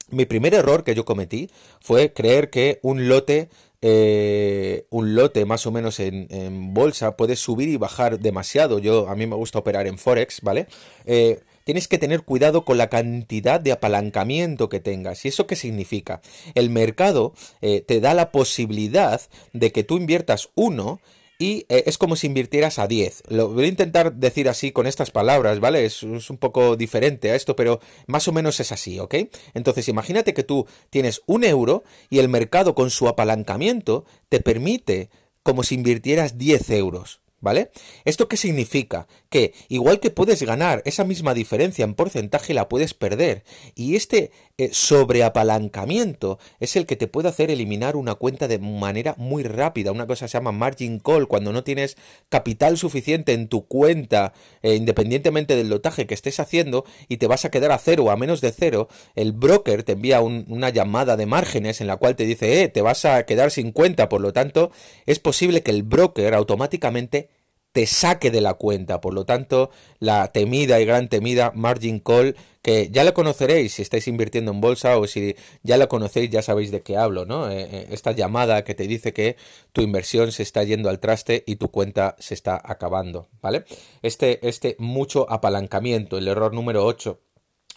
Mi 0.08 0.24
primer 0.24 0.54
error 0.54 0.84
que 0.84 0.94
yo 0.94 1.04
cometí 1.04 1.50
fue 1.80 2.14
creer 2.14 2.48
que 2.48 2.78
un 2.82 3.08
lote 3.08 3.50
eh, 3.86 4.86
un 4.88 5.14
lote 5.14 5.44
más 5.44 5.66
o 5.66 5.70
menos 5.70 6.00
en, 6.00 6.72
bolsa 6.72 7.18
puede 7.18 7.36
subir 7.36 7.68
y 7.68 7.76
bajar 7.76 8.18
demasiado. 8.18 8.78
Yo 8.78 9.10
a 9.10 9.14
mí 9.14 9.26
me 9.26 9.36
gusta 9.36 9.58
operar 9.58 9.86
en 9.86 9.98
forex, 9.98 10.40
¿vale? 10.40 10.68
Eh, 11.04 11.40
tienes 11.64 11.86
que 11.86 11.98
tener 11.98 12.22
cuidado 12.22 12.64
con 12.64 12.78
la 12.78 12.88
cantidad 12.88 13.60
de 13.60 13.72
apalancamiento 13.72 14.70
que 14.70 14.80
tengas. 14.80 15.26
¿Y 15.26 15.28
eso 15.28 15.46
qué 15.46 15.54
significa? 15.54 16.22
El 16.54 16.70
mercado 16.70 17.34
eh, 17.60 17.82
te 17.82 18.00
da 18.00 18.14
la 18.14 18.32
posibilidad 18.32 19.20
de 19.52 19.70
que 19.70 19.84
tú 19.84 19.98
inviertas 19.98 20.48
uno 20.54 20.98
y 21.44 21.66
eh, 21.68 21.84
es 21.86 21.98
como 21.98 22.16
si 22.16 22.26
invirtieras 22.26 22.78
a 22.78 22.86
10. 22.86 23.24
Lo 23.28 23.50
voy 23.50 23.66
a 23.66 23.68
intentar 23.68 24.14
decir 24.14 24.48
así 24.48 24.72
con 24.72 24.86
estas 24.86 25.10
palabras, 25.10 25.60
¿vale? 25.60 25.84
Es, 25.84 26.02
es, 26.02 26.30
un 26.30 26.38
poco 26.38 26.74
diferente 26.76 27.30
a 27.30 27.34
esto, 27.34 27.54
pero 27.54 27.80
más 28.06 28.26
o 28.28 28.32
menos 28.32 28.60
es 28.60 28.72
así, 28.72 28.98
¿ok? 28.98 29.14
Entonces 29.52 29.88
imagínate 29.88 30.32
que 30.32 30.42
tú 30.42 30.66
tienes 30.88 31.20
un 31.26 31.44
euro 31.44 31.84
y 32.08 32.20
el 32.20 32.30
mercado 32.30 32.74
con 32.74 32.88
su 32.88 33.08
apalancamiento 33.08 34.06
te 34.30 34.40
permite 34.40 35.10
como 35.42 35.64
si 35.64 35.74
invirtieras 35.74 36.38
10 36.38 36.70
euros. 36.70 37.20
¿Vale? 37.40 37.70
¿Esto 38.06 38.26
qué 38.26 38.38
significa? 38.38 39.06
Que 39.28 39.52
igual 39.68 40.00
que 40.00 40.08
puedes 40.08 40.42
ganar 40.42 40.80
esa 40.86 41.04
misma 41.04 41.34
diferencia 41.34 41.84
en 41.84 41.92
porcentaje, 41.92 42.54
la 42.54 42.70
puedes 42.70 42.94
perder. 42.94 43.44
Y 43.74 43.96
este 43.96 44.30
eh, 44.56 44.70
sobreapalancamiento 44.72 46.38
es 46.60 46.76
el 46.76 46.86
que 46.86 46.94
te 46.94 47.08
puede 47.08 47.28
hacer 47.28 47.50
eliminar 47.50 47.96
una 47.96 48.14
cuenta 48.14 48.46
de 48.46 48.58
manera 48.58 49.14
muy 49.18 49.42
rápida. 49.42 49.90
Una 49.90 50.06
cosa 50.06 50.28
se 50.28 50.34
llama 50.34 50.52
margin 50.52 51.00
call, 51.00 51.26
cuando 51.26 51.52
no 51.52 51.64
tienes 51.64 51.96
capital 52.28 52.78
suficiente 52.78 53.32
en 53.32 53.48
tu 53.48 53.66
cuenta, 53.66 54.32
eh, 54.62 54.76
independientemente 54.76 55.56
del 55.56 55.70
lotaje 55.70 56.06
que 56.06 56.14
estés 56.14 56.38
haciendo, 56.38 56.84
y 57.08 57.16
te 57.16 57.26
vas 57.26 57.44
a 57.44 57.50
quedar 57.50 57.72
a 57.72 57.78
cero 57.78 58.04
o 58.04 58.10
a 58.10 58.16
menos 58.16 58.40
de 58.40 58.52
cero, 58.52 58.88
el 59.16 59.32
broker 59.32 59.82
te 59.82 59.92
envía 59.92 60.20
un, 60.20 60.44
una 60.48 60.70
llamada 60.70 61.16
de 61.16 61.26
márgenes 61.26 61.80
en 61.80 61.88
la 61.88 61.96
cual 61.96 62.14
te 62.14 62.24
dice, 62.24 62.62
eh, 62.62 62.68
te 62.68 62.80
vas 62.80 63.04
a 63.04 63.24
quedar 63.26 63.50
sin 63.50 63.72
cuenta. 63.72 64.08
Por 64.08 64.20
lo 64.20 64.32
tanto, 64.32 64.70
es 65.06 65.18
posible 65.18 65.62
que 65.62 65.72
el 65.72 65.82
broker 65.82 66.32
automáticamente 66.34 67.28
te 67.74 67.86
saque 67.86 68.30
de 68.30 68.40
la 68.40 68.54
cuenta. 68.54 69.00
Por 69.00 69.14
lo 69.14 69.24
tanto, 69.26 69.68
la 69.98 70.28
temida 70.28 70.80
y 70.80 70.84
gran 70.84 71.08
temida 71.08 71.50
margin 71.56 71.98
call, 71.98 72.36
que 72.62 72.88
ya 72.92 73.02
la 73.02 73.12
conoceréis 73.12 73.74
si 73.74 73.82
estáis 73.82 74.06
invirtiendo 74.06 74.52
en 74.52 74.60
bolsa 74.60 74.96
o 74.96 75.08
si 75.08 75.34
ya 75.64 75.76
la 75.76 75.88
conocéis, 75.88 76.30
ya 76.30 76.40
sabéis 76.40 76.70
de 76.70 76.82
qué 76.82 76.96
hablo, 76.96 77.26
¿no? 77.26 77.50
Esta 77.50 78.12
llamada 78.12 78.62
que 78.62 78.76
te 78.76 78.86
dice 78.86 79.12
que 79.12 79.36
tu 79.72 79.82
inversión 79.82 80.30
se 80.30 80.44
está 80.44 80.62
yendo 80.62 80.88
al 80.88 81.00
traste 81.00 81.42
y 81.48 81.56
tu 81.56 81.72
cuenta 81.72 82.14
se 82.20 82.34
está 82.34 82.62
acabando, 82.64 83.28
¿vale? 83.42 83.64
Este, 84.02 84.46
este 84.48 84.76
mucho 84.78 85.28
apalancamiento, 85.28 86.16
el 86.16 86.28
error 86.28 86.54
número 86.54 86.86
8. 86.86 87.18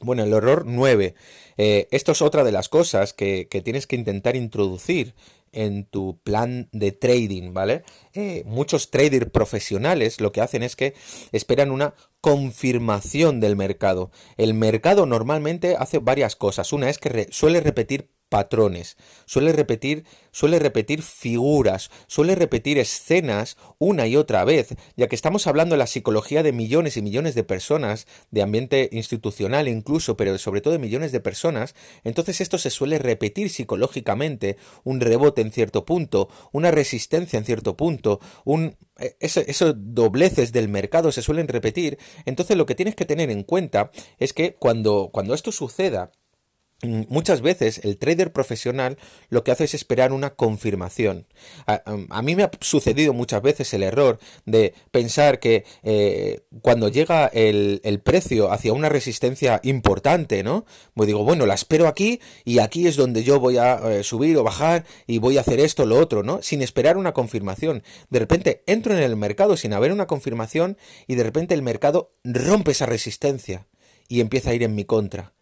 Bueno, 0.01 0.23
el 0.23 0.31
error 0.31 0.65
9. 0.67 1.15
Eh, 1.57 1.87
esto 1.89 2.11
es 2.11 2.21
otra 2.21 2.43
de 2.43 2.51
las 2.51 2.69
cosas 2.69 3.13
que, 3.13 3.47
que 3.49 3.63
tienes 3.63 3.87
que 3.87 3.95
intentar 3.95 4.35
introducir 4.35 5.15
en 5.57 5.85
tu 5.85 6.19
plan 6.23 6.69
de 6.71 6.91
trading, 6.91 7.51
¿vale? 7.51 7.83
Eh, 8.13 8.43
muchos 8.45 8.91
traders 8.91 9.31
profesionales 9.31 10.21
lo 10.21 10.31
que 10.31 10.41
hacen 10.41 10.61
es 10.61 10.75
que 10.75 10.93
esperan 11.31 11.71
una 11.71 11.95
confirmación 12.21 13.39
del 13.39 13.55
mercado. 13.55 14.11
El 14.37 14.53
mercado 14.53 15.07
normalmente 15.07 15.75
hace 15.75 15.97
varias 15.97 16.35
cosas. 16.35 16.73
Una 16.73 16.89
es 16.89 16.99
que 16.99 17.27
suele 17.31 17.59
repetir 17.59 18.11
patrones, 18.29 18.97
suele 19.25 19.53
repetir, 19.53 20.05
suele 20.31 20.59
repetir 20.59 21.01
figuras, 21.01 21.89
suele 22.07 22.35
repetir 22.35 22.77
escenas 22.77 23.57
una 23.79 24.07
y 24.07 24.15
otra 24.15 24.43
vez, 24.43 24.75
ya 24.95 25.07
que 25.07 25.15
estamos 25.15 25.47
hablando 25.47 25.75
de 25.75 25.79
la 25.79 25.87
psicología 25.87 26.43
de 26.43 26.51
millones 26.51 26.97
y 26.97 27.01
millones 27.01 27.35
de 27.35 27.43
personas, 27.43 28.07
de 28.31 28.41
ambiente 28.41 28.89
institucional 28.91 29.67
incluso, 29.67 30.17
pero 30.17 30.37
sobre 30.37 30.61
todo 30.61 30.73
de 30.73 30.79
millones 30.79 31.11
de 31.11 31.19
personas, 31.19 31.75
entonces 32.03 32.41
esto 32.41 32.57
se 32.57 32.69
suele 32.69 32.99
repetir 32.99 33.49
psicológicamente, 33.49 34.57
un 34.83 34.99
rebote 34.99 35.41
en 35.41 35.51
cierto 35.51 35.85
punto, 35.85 36.29
una 36.51 36.71
resistencia 36.71 37.39
en 37.39 37.45
cierto 37.45 37.77
punto, 37.77 38.19
un 38.43 38.77
e, 38.99 39.15
esos 39.19 39.73
dobleces 39.77 40.51
del 40.51 40.69
mercado 40.69 41.11
se 41.11 41.21
suelen 41.21 41.47
repetir, 41.47 41.97
entonces 42.25 42.57
lo 42.57 42.65
que 42.65 42.75
tienes 42.75 42.95
que 42.95 43.05
tener 43.05 43.29
en 43.29 43.43
cuenta 43.43 43.91
es 44.19 44.33
que 44.33 44.55
cuando, 44.55 45.09
cuando 45.13 45.33
esto 45.33 45.51
suceda, 45.51 46.11
muchas 46.83 47.41
veces 47.41 47.81
el 47.83 47.97
trader 47.97 48.31
profesional 48.31 48.97
lo 49.29 49.43
que 49.43 49.51
hace 49.51 49.63
es 49.63 49.73
esperar 49.73 50.13
una 50.13 50.35
confirmación. 50.35 51.25
A, 51.65 52.21
mí 52.21 52.35
me 52.35 52.43
ha 52.43 52.51
sucedido 52.61 53.13
muchas 53.13 53.41
veces 53.41 53.73
el 53.73 53.81
error 53.81 54.19
de 54.45 54.73
pensar 54.91 55.39
que 55.39 55.65
eh, 55.81 56.41
cuando 56.61 56.89
llega 56.89 57.27
el, 57.27 57.81
el, 57.83 57.99
precio 57.99 58.51
hacia 58.51 58.73
una 58.73 58.89
resistencia 58.89 59.59
importante, 59.63 60.43
¿no? 60.43 60.65
Pues 60.93 61.07
digo, 61.07 61.23
bueno, 61.23 61.47
la 61.47 61.55
espero 61.55 61.87
aquí 61.87 62.21
y 62.45 62.59
aquí 62.59 62.87
es 62.87 62.95
donde 62.95 63.23
yo 63.23 63.39
voy 63.39 63.57
a 63.57 63.75
eh, 63.91 64.03
subir 64.03 64.37
o 64.37 64.43
bajar 64.43 64.85
y 65.07 65.17
voy 65.17 65.37
a 65.37 65.41
hacer 65.41 65.59
esto 65.59 65.83
o 65.83 65.85
lo 65.87 65.97
otro, 65.97 66.21
¿no? 66.21 66.43
Sin 66.43 66.61
esperar 66.61 66.97
una 66.97 67.13
confirmación. 67.13 67.81
De 68.09 68.19
repente 68.19 68.63
entro 68.67 68.95
en 68.95 69.01
el 69.01 69.15
mercado 69.15 69.57
sin 69.57 69.73
haber 69.73 69.91
una 69.91 70.05
confirmación 70.05 70.77
y 71.07 71.15
de 71.15 71.23
repente 71.23 71.55
el 71.55 71.63
mercado 71.63 72.11
rompe 72.23 72.71
esa 72.71 72.85
resistencia 72.85 73.65
y 74.07 74.21
empieza 74.21 74.51
a 74.51 74.53
ir 74.53 74.63
en 74.63 74.75
mi 74.75 74.85
contra. 74.85 75.33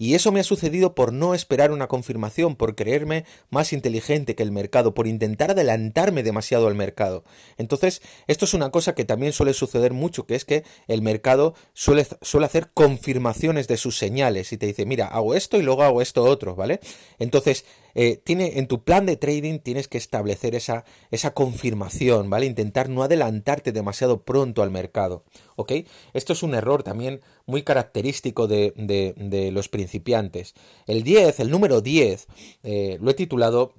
Y 0.00 0.14
eso 0.14 0.30
me 0.30 0.38
ha 0.38 0.44
sucedido 0.44 0.94
por 0.94 1.12
no 1.12 1.34
esperar 1.34 1.72
una 1.72 1.88
confirmación, 1.88 2.54
por 2.54 2.76
creerme 2.76 3.24
más 3.50 3.72
inteligente 3.72 4.36
que 4.36 4.44
el 4.44 4.52
mercado, 4.52 4.94
por 4.94 5.08
intentar 5.08 5.50
adelantarme 5.50 6.22
demasiado 6.22 6.68
al 6.68 6.76
mercado. 6.76 7.24
Entonces, 7.56 8.00
esto 8.28 8.44
es 8.44 8.54
una 8.54 8.70
cosa 8.70 8.94
que 8.94 9.04
también 9.04 9.32
suele 9.32 9.54
suceder 9.54 9.92
mucho, 9.92 10.24
que 10.24 10.36
es 10.36 10.44
que 10.44 10.62
el 10.86 11.02
mercado 11.02 11.54
suele, 11.72 12.06
suele 12.22 12.46
hacer 12.46 12.70
confirmaciones 12.72 13.66
de 13.66 13.76
sus 13.76 13.98
señales 13.98 14.52
y 14.52 14.56
te 14.56 14.66
dice, 14.66 14.86
mira, 14.86 15.08
hago 15.08 15.34
esto 15.34 15.58
y 15.58 15.62
luego 15.62 15.82
hago 15.82 16.00
esto 16.00 16.22
otro, 16.22 16.54
¿vale? 16.54 16.78
Entonces, 17.18 17.64
eh, 17.94 18.20
tiene, 18.22 18.58
en 18.58 18.66
tu 18.66 18.84
plan 18.84 19.06
de 19.06 19.16
trading 19.16 19.58
tienes 19.58 19.88
que 19.88 19.98
establecer 19.98 20.54
esa, 20.54 20.84
esa 21.10 21.34
confirmación, 21.34 22.30
¿vale? 22.30 22.46
Intentar 22.46 22.88
no 22.88 23.02
adelantarte 23.02 23.72
demasiado 23.72 24.22
pronto 24.22 24.62
al 24.62 24.70
mercado, 24.70 25.24
¿ok? 25.56 25.72
Esto 26.12 26.32
es 26.32 26.42
un 26.42 26.54
error 26.54 26.82
también 26.82 27.20
muy 27.46 27.62
característico 27.62 28.46
de, 28.46 28.72
de, 28.76 29.50
los 29.52 29.68
principiantes. 29.68 30.54
El 30.86 31.02
10, 31.02 31.40
el 31.40 31.50
número 31.50 31.80
10, 31.80 32.26
eh, 32.62 32.98
lo 33.00 33.10
he 33.10 33.14
titulado 33.14 33.74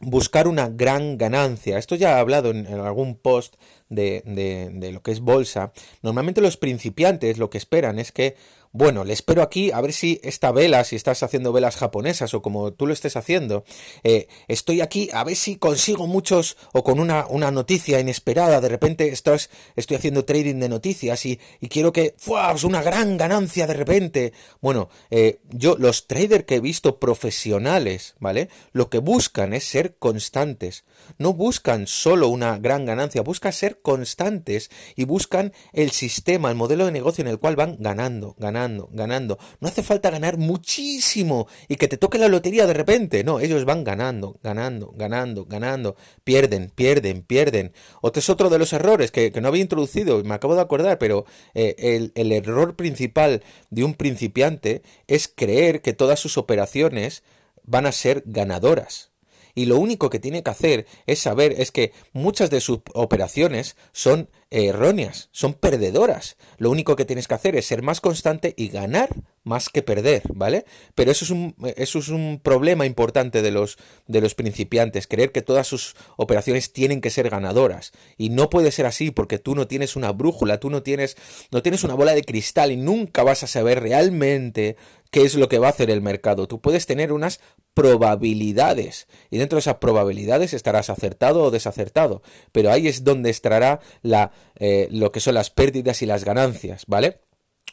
buscar 0.00 0.48
una 0.48 0.68
gran 0.68 1.16
ganancia. 1.18 1.78
Esto 1.78 1.94
ya 1.94 2.16
he 2.16 2.20
hablado 2.20 2.50
en, 2.50 2.66
algún 2.66 3.16
post 3.16 3.54
de, 3.88 4.22
de, 4.26 4.92
lo 4.92 5.02
que 5.02 5.12
es 5.12 5.20
bolsa. 5.20 5.72
Normalmente 6.02 6.40
los 6.40 6.56
principiantes 6.56 7.38
lo 7.38 7.50
que 7.50 7.58
esperan 7.58 7.98
es 7.98 8.12
que 8.12 8.36
bueno, 8.74 9.04
le 9.04 9.12
espero 9.12 9.40
aquí 9.40 9.70
a 9.70 9.80
ver 9.80 9.92
si 9.92 10.20
esta 10.24 10.50
vela, 10.50 10.82
si 10.82 10.96
estás 10.96 11.22
haciendo 11.22 11.52
velas 11.52 11.76
japonesas 11.76 12.34
o 12.34 12.42
como 12.42 12.72
tú 12.72 12.88
lo 12.88 12.92
estés 12.92 13.16
haciendo, 13.16 13.62
eh, 14.02 14.26
estoy 14.48 14.80
aquí 14.80 15.08
a 15.12 15.22
ver 15.22 15.36
si 15.36 15.54
consigo 15.54 16.08
muchos 16.08 16.56
o 16.72 16.82
con 16.82 16.98
una, 16.98 17.24
una 17.28 17.52
noticia 17.52 18.00
inesperada, 18.00 18.60
de 18.60 18.68
repente 18.68 19.10
estás, 19.10 19.48
estoy 19.76 19.96
haciendo 19.96 20.24
trading 20.24 20.56
de 20.56 20.68
noticias 20.68 21.24
y, 21.24 21.38
y 21.60 21.68
quiero 21.68 21.92
que, 21.92 22.16
¡fua! 22.18 22.52
una 22.64 22.82
gran 22.82 23.16
ganancia 23.16 23.68
de 23.68 23.74
repente. 23.74 24.32
Bueno, 24.60 24.88
eh, 25.10 25.38
yo, 25.50 25.76
los 25.78 26.08
traders 26.08 26.44
que 26.44 26.56
he 26.56 26.60
visto 26.60 26.98
profesionales, 26.98 28.16
¿vale? 28.18 28.48
Lo 28.72 28.90
que 28.90 28.98
buscan 28.98 29.52
es 29.54 29.62
ser 29.62 29.94
constantes. 29.98 30.84
No 31.18 31.32
buscan 31.32 31.86
solo 31.86 32.26
una 32.26 32.58
gran 32.58 32.86
ganancia, 32.86 33.22
buscan 33.22 33.52
ser 33.52 33.78
constantes 33.82 34.70
y 34.96 35.04
buscan 35.04 35.52
el 35.72 35.92
sistema, 35.92 36.48
el 36.48 36.56
modelo 36.56 36.86
de 36.86 36.92
negocio 36.92 37.22
en 37.22 37.28
el 37.28 37.38
cual 37.38 37.54
van 37.54 37.76
ganando, 37.78 38.34
ganando 38.38 38.63
ganando, 38.64 38.88
ganando. 38.92 39.38
No 39.60 39.68
hace 39.68 39.82
falta 39.82 40.10
ganar 40.10 40.38
muchísimo 40.38 41.46
y 41.68 41.76
que 41.76 41.88
te 41.88 41.96
toque 41.96 42.18
la 42.18 42.28
lotería 42.28 42.66
de 42.66 42.72
repente. 42.72 43.24
No, 43.24 43.40
ellos 43.40 43.64
van 43.64 43.84
ganando, 43.84 44.38
ganando, 44.42 44.92
ganando, 44.96 45.44
ganando. 45.44 45.96
Pierden, 46.24 46.70
pierden, 46.74 47.22
pierden. 47.22 47.72
Otro 48.00 48.20
es 48.20 48.30
otro 48.30 48.48
de 48.50 48.58
los 48.58 48.72
errores 48.72 49.10
que, 49.10 49.30
no 49.40 49.48
había 49.48 49.62
introducido, 49.62 50.22
me 50.24 50.34
acabo 50.34 50.54
de 50.54 50.62
acordar, 50.62 50.98
pero 50.98 51.26
eh, 51.54 51.74
el, 51.78 52.12
el 52.14 52.32
error 52.32 52.76
principal 52.76 53.42
de 53.70 53.84
un 53.84 53.94
principiante 53.94 54.82
es 55.06 55.28
creer 55.28 55.82
que 55.82 55.92
todas 55.92 56.18
sus 56.18 56.38
operaciones 56.38 57.22
van 57.64 57.86
a 57.86 57.92
ser 57.92 58.22
ganadoras 58.26 59.10
y 59.54 59.66
lo 59.66 59.78
único 59.78 60.10
que 60.10 60.18
tiene 60.18 60.42
que 60.42 60.50
hacer 60.50 60.86
es 61.06 61.20
saber 61.20 61.54
es 61.58 61.70
que 61.70 61.92
muchas 62.12 62.50
de 62.50 62.60
sus 62.60 62.80
operaciones 62.92 63.76
son 63.92 64.28
erróneas, 64.62 65.28
son 65.32 65.54
perdedoras. 65.54 66.36
Lo 66.58 66.70
único 66.70 66.94
que 66.94 67.04
tienes 67.04 67.26
que 67.26 67.34
hacer 67.34 67.56
es 67.56 67.66
ser 67.66 67.82
más 67.82 68.00
constante 68.00 68.54
y 68.56 68.68
ganar 68.68 69.10
más 69.42 69.68
que 69.68 69.82
perder, 69.82 70.22
¿vale? 70.32 70.64
Pero 70.94 71.10
eso 71.10 71.24
es 71.24 71.30
un, 71.30 71.54
eso 71.76 71.98
es 71.98 72.08
un 72.08 72.40
problema 72.42 72.86
importante 72.86 73.42
de 73.42 73.50
los, 73.50 73.78
de 74.06 74.20
los 74.20 74.34
principiantes, 74.34 75.06
creer 75.06 75.32
que 75.32 75.42
todas 75.42 75.66
sus 75.66 75.96
operaciones 76.16 76.72
tienen 76.72 77.00
que 77.00 77.10
ser 77.10 77.28
ganadoras. 77.28 77.92
Y 78.16 78.30
no 78.30 78.48
puede 78.48 78.70
ser 78.70 78.86
así 78.86 79.10
porque 79.10 79.38
tú 79.38 79.54
no 79.54 79.66
tienes 79.66 79.96
una 79.96 80.12
brújula, 80.12 80.60
tú 80.60 80.70
no 80.70 80.82
tienes, 80.82 81.16
no 81.50 81.62
tienes 81.62 81.84
una 81.84 81.94
bola 81.94 82.14
de 82.14 82.22
cristal 82.24 82.72
y 82.72 82.76
nunca 82.76 83.22
vas 83.22 83.42
a 83.42 83.48
saber 83.48 83.80
realmente 83.80 84.76
qué 85.10 85.22
es 85.22 85.34
lo 85.34 85.48
que 85.48 85.58
va 85.58 85.68
a 85.68 85.70
hacer 85.70 85.90
el 85.90 86.00
mercado. 86.00 86.48
Tú 86.48 86.60
puedes 86.60 86.86
tener 86.86 87.12
unas 87.12 87.40
probabilidades 87.74 89.08
y 89.30 89.38
dentro 89.38 89.56
de 89.56 89.60
esas 89.60 89.76
probabilidades 89.76 90.54
estarás 90.54 90.90
acertado 90.90 91.42
o 91.42 91.50
desacertado, 91.50 92.22
pero 92.52 92.70
ahí 92.70 92.88
es 92.88 93.04
donde 93.04 93.30
estará 93.30 93.80
la, 94.02 94.32
eh, 94.56 94.88
lo 94.90 95.12
que 95.12 95.20
son 95.20 95.34
las 95.34 95.50
pérdidas 95.50 96.02
y 96.02 96.06
las 96.06 96.24
ganancias, 96.24 96.84
¿vale? 96.86 97.20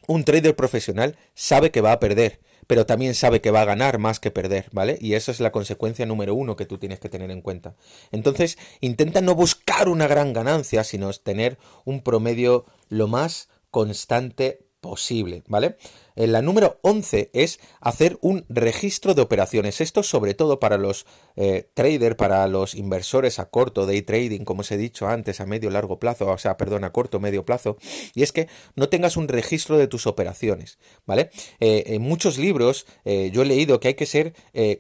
Un 0.08 0.24
trader 0.24 0.56
profesional 0.56 1.18
sabe 1.34 1.72
que 1.72 1.82
va 1.82 1.92
a 1.92 2.00
perder, 2.00 2.40
pero 2.68 2.86
también 2.86 3.14
sabe 3.14 3.42
que 3.42 3.52
va 3.52 3.62
a 3.62 3.66
ganar 3.66 3.98
más 3.98 4.20
que 4.20 4.32
perder, 4.32 4.68
¿vale? 4.72 4.98
Y 5.00 5.14
eso 5.14 5.32
es 5.32 5.40
la 5.40 5.52
consecuencia 5.52 6.06
número 6.06 6.34
uno 6.34 6.56
que 6.56 6.66
tú 6.66 6.78
tienes 6.78 7.00
que 7.00 7.10
tener 7.10 7.32
en 7.32 7.42
cuenta. 7.42 7.76
Entonces, 8.12 8.58
intenta 8.80 9.22
no 9.22 9.36
buscar 9.36 9.90
una 9.90 10.08
gran 10.08 10.34
ganancia, 10.34 10.84
sino 10.84 11.12
tener 11.14 11.58
un 11.86 12.02
promedio 12.02 12.66
lo 12.90 13.08
más 13.08 13.50
constante 13.70 14.66
posible, 14.82 15.44
¿vale? 15.48 15.78
Eh, 16.16 16.28
la 16.28 16.42
número 16.42 16.80
11 16.82 17.30
es 17.34 17.60
hacer 17.80 18.18
un 18.22 18.44
registro 18.50 19.14
de 19.14 19.22
operaciones. 19.22 19.80
Esto 19.80 20.04
sobre 20.04 20.34
todo 20.34 20.60
para 20.60 20.78
los 20.78 21.06
eh, 21.36 21.70
traders, 21.74 22.16
para 22.16 22.46
los 22.48 22.74
inversores 22.76 23.40
a 23.40 23.50
corto, 23.50 23.86
day 23.86 24.02
trading, 24.02 24.44
como 24.44 24.62
os 24.62 24.72
he 24.72 24.78
dicho 24.78 25.08
antes, 25.08 25.40
a 25.40 25.46
medio 25.46 25.70
largo 25.70 26.00
plazo, 26.00 26.28
o 26.28 26.38
sea, 26.38 26.58
perdón, 26.58 26.84
a 26.84 26.92
corto, 26.92 27.20
medio 27.20 27.46
plazo. 27.46 27.78
Y 28.14 28.24
es 28.24 28.32
que 28.32 28.50
no 28.76 28.90
tengas 28.90 29.16
un 29.16 29.28
registro 29.28 29.78
de 29.78 29.88
tus 29.88 30.08
operaciones, 30.08 30.80
¿vale? 31.06 31.30
Eh, 31.60 31.84
en 31.88 32.02
muchos 32.02 32.38
libros 32.38 32.86
yo 33.06 33.42
he 33.44 33.46
leído 33.46 33.80
que 33.80 33.90
hay 33.90 33.94
que 33.94 34.06
ser 34.06 34.34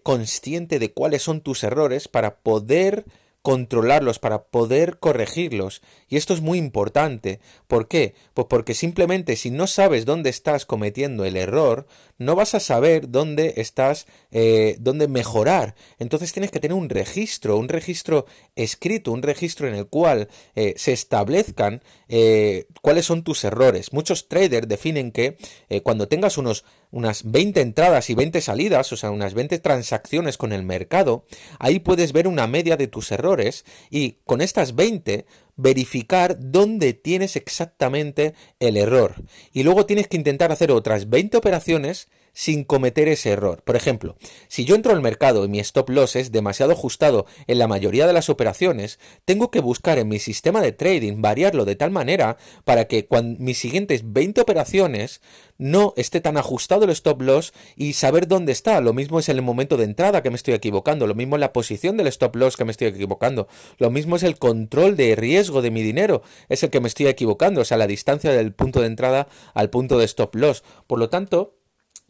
consciente 0.03 0.79
de 0.79 0.91
cuáles 0.91 1.21
son 1.21 1.41
tus 1.41 1.63
errores 1.63 2.07
para 2.07 2.37
poder 2.37 3.05
controlarlos, 3.41 4.19
para 4.19 4.43
poder 4.43 4.99
corregirlos. 4.99 5.81
Y 6.11 6.17
esto 6.17 6.33
es 6.33 6.41
muy 6.41 6.57
importante. 6.57 7.39
¿Por 7.67 7.87
qué? 7.87 8.15
Pues 8.33 8.47
porque 8.49 8.73
simplemente 8.73 9.37
si 9.37 9.49
no 9.49 9.65
sabes 9.65 10.03
dónde 10.03 10.29
estás 10.29 10.65
cometiendo 10.65 11.23
el 11.23 11.37
error, 11.37 11.87
no 12.17 12.35
vas 12.35 12.53
a 12.53 12.59
saber 12.59 13.09
dónde 13.09 13.53
estás, 13.55 14.07
eh, 14.29 14.75
dónde 14.81 15.07
mejorar. 15.07 15.73
Entonces 15.99 16.33
tienes 16.33 16.51
que 16.51 16.59
tener 16.59 16.75
un 16.75 16.89
registro, 16.89 17.57
un 17.57 17.69
registro 17.69 18.25
escrito, 18.57 19.13
un 19.13 19.23
registro 19.23 19.69
en 19.69 19.75
el 19.75 19.87
cual 19.87 20.27
eh, 20.53 20.73
se 20.75 20.91
establezcan 20.91 21.81
eh, 22.09 22.67
cuáles 22.81 23.05
son 23.05 23.23
tus 23.23 23.45
errores. 23.45 23.93
Muchos 23.93 24.27
traders 24.27 24.67
definen 24.67 25.13
que 25.13 25.37
cuando 25.81 26.09
tengas 26.09 26.37
unos 26.37 26.65
unas 26.91 27.31
20 27.31 27.61
entradas 27.61 28.09
y 28.09 28.15
20 28.15 28.41
salidas, 28.41 28.91
o 28.91 28.97
sea, 28.97 29.11
unas 29.11 29.33
20 29.33 29.57
transacciones 29.59 30.37
con 30.37 30.51
el 30.51 30.63
mercado, 30.63 31.25
ahí 31.57 31.79
puedes 31.79 32.11
ver 32.11 32.27
una 32.27 32.47
media 32.47 32.77
de 32.77 32.87
tus 32.87 33.11
errores 33.11 33.65
y 33.89 34.17
con 34.25 34.41
estas 34.41 34.75
20 34.75 35.25
verificar 35.61 36.37
dónde 36.39 36.93
tienes 36.93 37.35
exactamente 37.35 38.33
el 38.59 38.77
error. 38.77 39.15
Y 39.53 39.63
luego 39.63 39.85
tienes 39.85 40.07
que 40.07 40.17
intentar 40.17 40.51
hacer 40.51 40.71
otras 40.71 41.09
20 41.09 41.37
operaciones 41.37 42.09
sin 42.33 42.63
cometer 42.63 43.07
ese 43.07 43.31
error. 43.31 43.61
Por 43.63 43.75
ejemplo, 43.75 44.15
si 44.47 44.65
yo 44.65 44.75
entro 44.75 44.93
al 44.93 45.01
mercado 45.01 45.45
y 45.45 45.49
mi 45.49 45.59
stop 45.59 45.89
loss 45.89 46.15
es 46.15 46.31
demasiado 46.31 46.73
ajustado 46.73 47.25
en 47.47 47.59
la 47.59 47.67
mayoría 47.67 48.07
de 48.07 48.13
las 48.13 48.29
operaciones, 48.29 48.99
tengo 49.25 49.51
que 49.51 49.59
buscar 49.59 49.99
en 49.99 50.07
mi 50.07 50.19
sistema 50.19 50.61
de 50.61 50.71
trading 50.71 51.21
variarlo 51.21 51.65
de 51.65 51.75
tal 51.75 51.91
manera 51.91 52.37
para 52.63 52.85
que 52.85 53.05
cuando 53.05 53.39
mis 53.39 53.57
siguientes 53.57 54.13
20 54.13 54.41
operaciones 54.41 55.21
no 55.57 55.93
esté 55.95 56.21
tan 56.21 56.37
ajustado 56.37 56.85
el 56.85 56.89
stop 56.89 57.21
loss 57.21 57.53
y 57.75 57.93
saber 57.93 58.27
dónde 58.27 58.51
está. 58.51 58.81
Lo 58.81 58.93
mismo 58.93 59.19
es 59.19 59.29
en 59.29 59.37
el 59.37 59.43
momento 59.43 59.77
de 59.77 59.83
entrada 59.83 60.23
que 60.23 60.31
me 60.31 60.35
estoy 60.35 60.55
equivocando, 60.55 61.05
lo 61.05 61.15
mismo 61.15 61.35
es 61.35 61.39
la 61.39 61.53
posición 61.53 61.97
del 61.97 62.07
stop 62.07 62.35
loss 62.35 62.57
que 62.57 62.65
me 62.65 62.71
estoy 62.71 62.87
equivocando, 62.87 63.47
lo 63.77 63.91
mismo 63.91 64.15
es 64.15 64.23
el 64.23 64.39
control 64.39 64.95
de 64.95 65.15
riesgo 65.15 65.61
de 65.61 65.71
mi 65.71 65.83
dinero, 65.83 66.23
es 66.49 66.63
el 66.63 66.71
que 66.71 66.79
me 66.79 66.87
estoy 66.87 67.07
equivocando, 67.07 67.61
o 67.61 67.65
sea, 67.65 67.77
la 67.77 67.87
distancia 67.87 68.31
del 68.31 68.53
punto 68.53 68.81
de 68.81 68.87
entrada 68.87 69.27
al 69.53 69.69
punto 69.69 69.99
de 69.99 70.05
stop 70.05 70.35
loss. 70.35 70.63
Por 70.87 70.97
lo 70.97 71.09
tanto, 71.09 71.60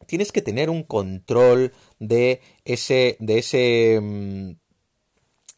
tienes 0.06 0.32
que 0.32 0.42
tener 0.42 0.70
un 0.70 0.84
control 0.84 1.74
de 2.00 2.42
ese, 2.66 3.18
de 3.20 3.38
ese, 3.40 4.00
mm, 4.02 4.52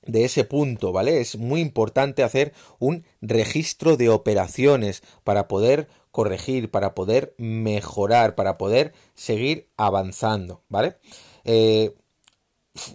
de 0.06 0.26
ese 0.26 0.44
punto, 0.44 0.92
¿vale? 0.92 1.22
Es 1.22 1.38
muy 1.38 1.62
importante 1.62 2.24
hacer 2.24 2.54
un 2.80 3.06
registro 3.22 3.98
de 3.98 4.10
operaciones 4.10 5.04
para 5.24 5.48
poder 5.48 5.88
corregir, 6.12 6.70
para 6.70 6.94
poder 6.94 7.34
mejorar, 7.38 8.36
para 8.36 8.58
poder 8.58 8.94
seguir 9.16 9.70
avanzando, 9.78 10.64
¿vale? 10.70 10.98
Eh, 11.44 11.96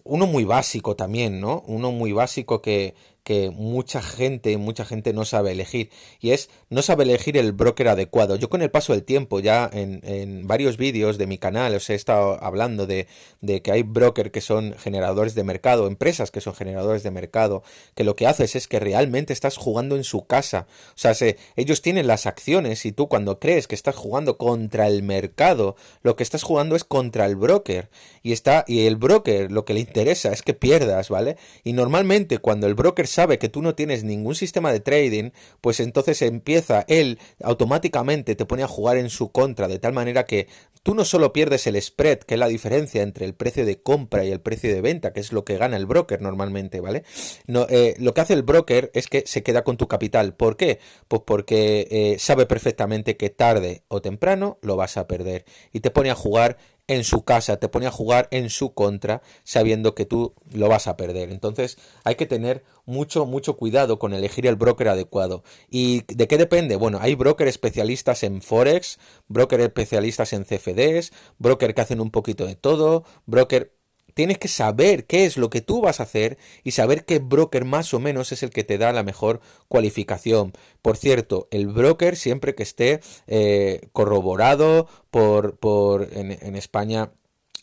uno 0.05 0.27
muy 0.27 0.45
básico 0.45 0.97
también, 0.97 1.41
¿no? 1.41 1.63
Uno 1.67 1.93
muy 1.93 2.13
básico 2.13 2.61
que, 2.63 2.95
que 3.29 3.51
mucha 3.51 4.01
gente, 4.01 4.57
mucha 4.57 4.87
gente 4.87 5.13
no 5.13 5.27
sabe 5.27 5.53
elegir. 5.53 5.91
Y 6.19 6.31
es, 6.31 6.49
no 6.71 6.81
sabe 6.81 7.05
elegir 7.05 7.37
el 7.37 7.53
broker 7.53 7.89
adecuado. 7.89 8.37
Yo 8.37 8.49
con 8.49 8.63
el 8.63 8.71
paso 8.71 8.95
del 8.95 9.05
tiempo, 9.05 9.39
ya 9.41 9.69
en, 9.71 10.01
en 10.03 10.47
varios 10.47 10.79
vídeos 10.79 11.19
de 11.19 11.27
mi 11.27 11.37
canal, 11.37 11.75
os 11.75 11.91
he 11.91 11.95
estado 11.95 12.43
hablando 12.43 12.87
de, 12.87 13.07
de, 13.43 13.61
que 13.61 13.71
hay 13.71 13.83
brokers 13.83 14.31
que 14.31 14.41
son 14.41 14.75
generadores 14.79 15.35
de 15.35 15.45
mercado, 15.45 15.89
empresas 15.89 16.31
que 16.31 16.41
son 16.41 16.55
generadores 16.55 17.03
de 17.03 17.11
mercado, 17.11 17.63
que 17.95 18.03
lo 18.03 18.17
que 18.17 18.27
haces 18.27 18.57
es 18.57 18.67
que 18.67 18.81
realmente 18.81 19.35
estás 19.35 19.59
jugando 19.59 19.97
en 19.97 20.05
su 20.05 20.25
casa. 20.25 20.67
O 20.95 20.99
sea, 20.99 21.13
se, 21.13 21.37
ellos 21.55 21.83
tienen 21.83 22.07
las 22.07 22.25
acciones 22.25 22.87
y 22.87 22.93
tú 22.93 23.09
cuando 23.09 23.39
crees 23.39 23.69
que 23.69 23.75
estás 23.75 23.95
jugando 23.95 24.39
contra 24.39 24.87
el 24.87 25.03
mercado, 25.03 25.77
lo 26.01 26.17
que 26.17 26.23
estás 26.23 26.45
jugando 26.45 26.77
es 26.77 26.85
contra 26.85 27.27
el 27.27 27.37
broker. 27.37 27.91
Y 28.23 28.33
está, 28.33 28.65
y 28.67 28.87
el 28.87 28.97
broker 28.97 29.53
lo 29.53 29.67
que 29.67 29.75
le 29.75 29.81
interesa 29.81 30.33
es 30.33 30.41
que 30.41 30.55
pierdas, 30.55 31.11
¿vale? 31.11 31.37
Y 31.63 31.75
normalmente 31.75 32.39
cuando 32.39 32.67
el 32.67 32.75
broker 32.75 33.07
sabe 33.19 33.41
que 33.41 33.49
tú 33.49 33.63
no 33.63 33.75
tienes 33.75 34.05
ningún 34.05 34.37
sistema 34.37 34.73
de 34.73 34.79
trading, 34.79 35.31
pues 35.61 35.81
entonces 35.81 36.23
empieza 36.23 36.85
él 36.87 37.19
automáticamente 37.43 38.37
te 38.37 38.45
pone 38.45 38.63
a 38.63 38.69
jugar 38.69 38.97
en 38.97 39.11
su 39.11 39.33
contra, 39.33 39.67
de 39.67 39.81
tal 39.81 39.93
manera 39.93 40.25
que 40.25 40.47
tú 40.85 40.95
no 40.95 41.05
solo 41.05 41.33
pierdes 41.33 41.67
el 41.67 41.83
spread, 41.83 42.21
que 42.21 42.35
es 42.35 42.39
la 42.39 42.47
diferencia 42.47 43.03
entre 43.03 43.27
el 43.27 43.35
precio 43.35 43.67
de 43.67 43.83
compra 43.83 44.25
y 44.25 44.31
el 44.31 44.41
precio 44.41 44.73
de 44.73 44.81
venta, 44.81 45.13
que 45.13 45.19
es 45.19 45.33
lo 45.33 45.45
que 45.45 45.57
gana 45.57 45.77
el 45.77 45.87
broker 45.87 46.23
normalmente, 46.23 46.79
¿vale? 46.79 47.03
No, 47.49 47.67
eh, 47.69 47.97
lo 47.99 48.15
que 48.15 48.21
hace 48.21 48.35
el 48.35 48.45
broker 48.45 48.93
es 48.95 49.09
que 49.09 49.25
se 49.27 49.43
queda 49.43 49.65
con 49.65 49.77
tu 49.77 49.89
capital. 49.89 50.35
¿Por 50.35 50.57
qué? 50.57 50.79
Pues 51.09 51.23
porque 51.27 51.89
eh, 51.91 52.21
sabe 52.21 52.47
perfectamente 52.47 53.17
que 53.17 53.31
tarde 53.31 53.83
o 53.89 54.01
temprano 54.01 54.59
lo 54.63 54.77
vas 54.77 54.97
a 54.97 55.09
perder 55.09 55.45
y 55.73 55.81
te 55.81 55.91
pone 55.91 56.11
a 56.11 56.15
jugar 56.15 56.57
en 56.89 57.05
su 57.05 57.23
casa, 57.23 57.59
te 57.59 57.69
pone 57.69 57.87
a 57.87 57.91
jugar 57.91 58.29
en 58.31 58.51
su 58.51 58.73
contra, 58.73 59.23
sabiendo 59.45 59.95
que 59.95 60.07
tú 60.07 60.35
lo 60.53 60.69
vas 60.69 60.89
a 60.89 60.97
perder. 60.97 61.31
Entonces 61.31 61.79
hay 62.03 62.17
que 62.17 62.27
tener 62.27 62.65
mucho, 62.87 63.27
mucho 63.27 63.57
cuidado 63.57 63.99
con 63.99 64.15
elegir 64.15 64.47
el 64.47 64.57
broker 64.57 64.89
adecuado. 64.89 65.45
¿Y 65.71 66.03
de 66.13 66.27
qué 66.27 66.39
depende? 66.39 66.77
Bueno, 66.77 66.99
hay 67.01 67.15
broker 67.15 67.47
especialistas 67.47 68.23
en 68.23 68.43
Forex, 68.43 68.99
broker 69.29 69.61
especialistas 69.61 70.33
en 70.33 70.45
CFDs, 70.45 71.13
broker 71.39 71.75
que 71.75 71.81
hacen 71.83 72.01
un 72.01 72.11
poquito 72.11 72.47
de 72.47 72.57
todo, 72.57 73.05
broker 73.27 73.78
Tienes 74.19 74.39
que 74.39 74.49
saber 74.49 75.05
qué 75.05 75.27
es 75.27 75.37
lo 75.37 75.49
que 75.49 75.61
tú 75.61 75.81
vas 75.81 76.01
a 76.01 76.03
hacer 76.03 76.39
y 76.65 76.73
saber 76.73 77.05
qué 77.05 77.21
broker 77.21 77.65
más 77.65 77.95
o 77.95 78.01
menos 78.01 78.33
es 78.33 78.43
el 78.43 78.51
que 78.51 78.65
te 78.65 78.77
da 78.77 78.93
la 78.93 79.05
mejor 79.05 79.41
cualificación. 79.69 80.55
Por 80.83 80.97
cierto, 80.97 81.47
el 81.53 81.69
broker 81.69 82.17
siempre 82.17 82.57
que 82.57 82.65
esté 82.65 82.99
eh, 83.29 83.81
corroborado 83.93 84.89
por, 85.13 85.57
por 85.57 86.09
en, 86.13 86.33
en 86.33 86.57
España 86.57 87.13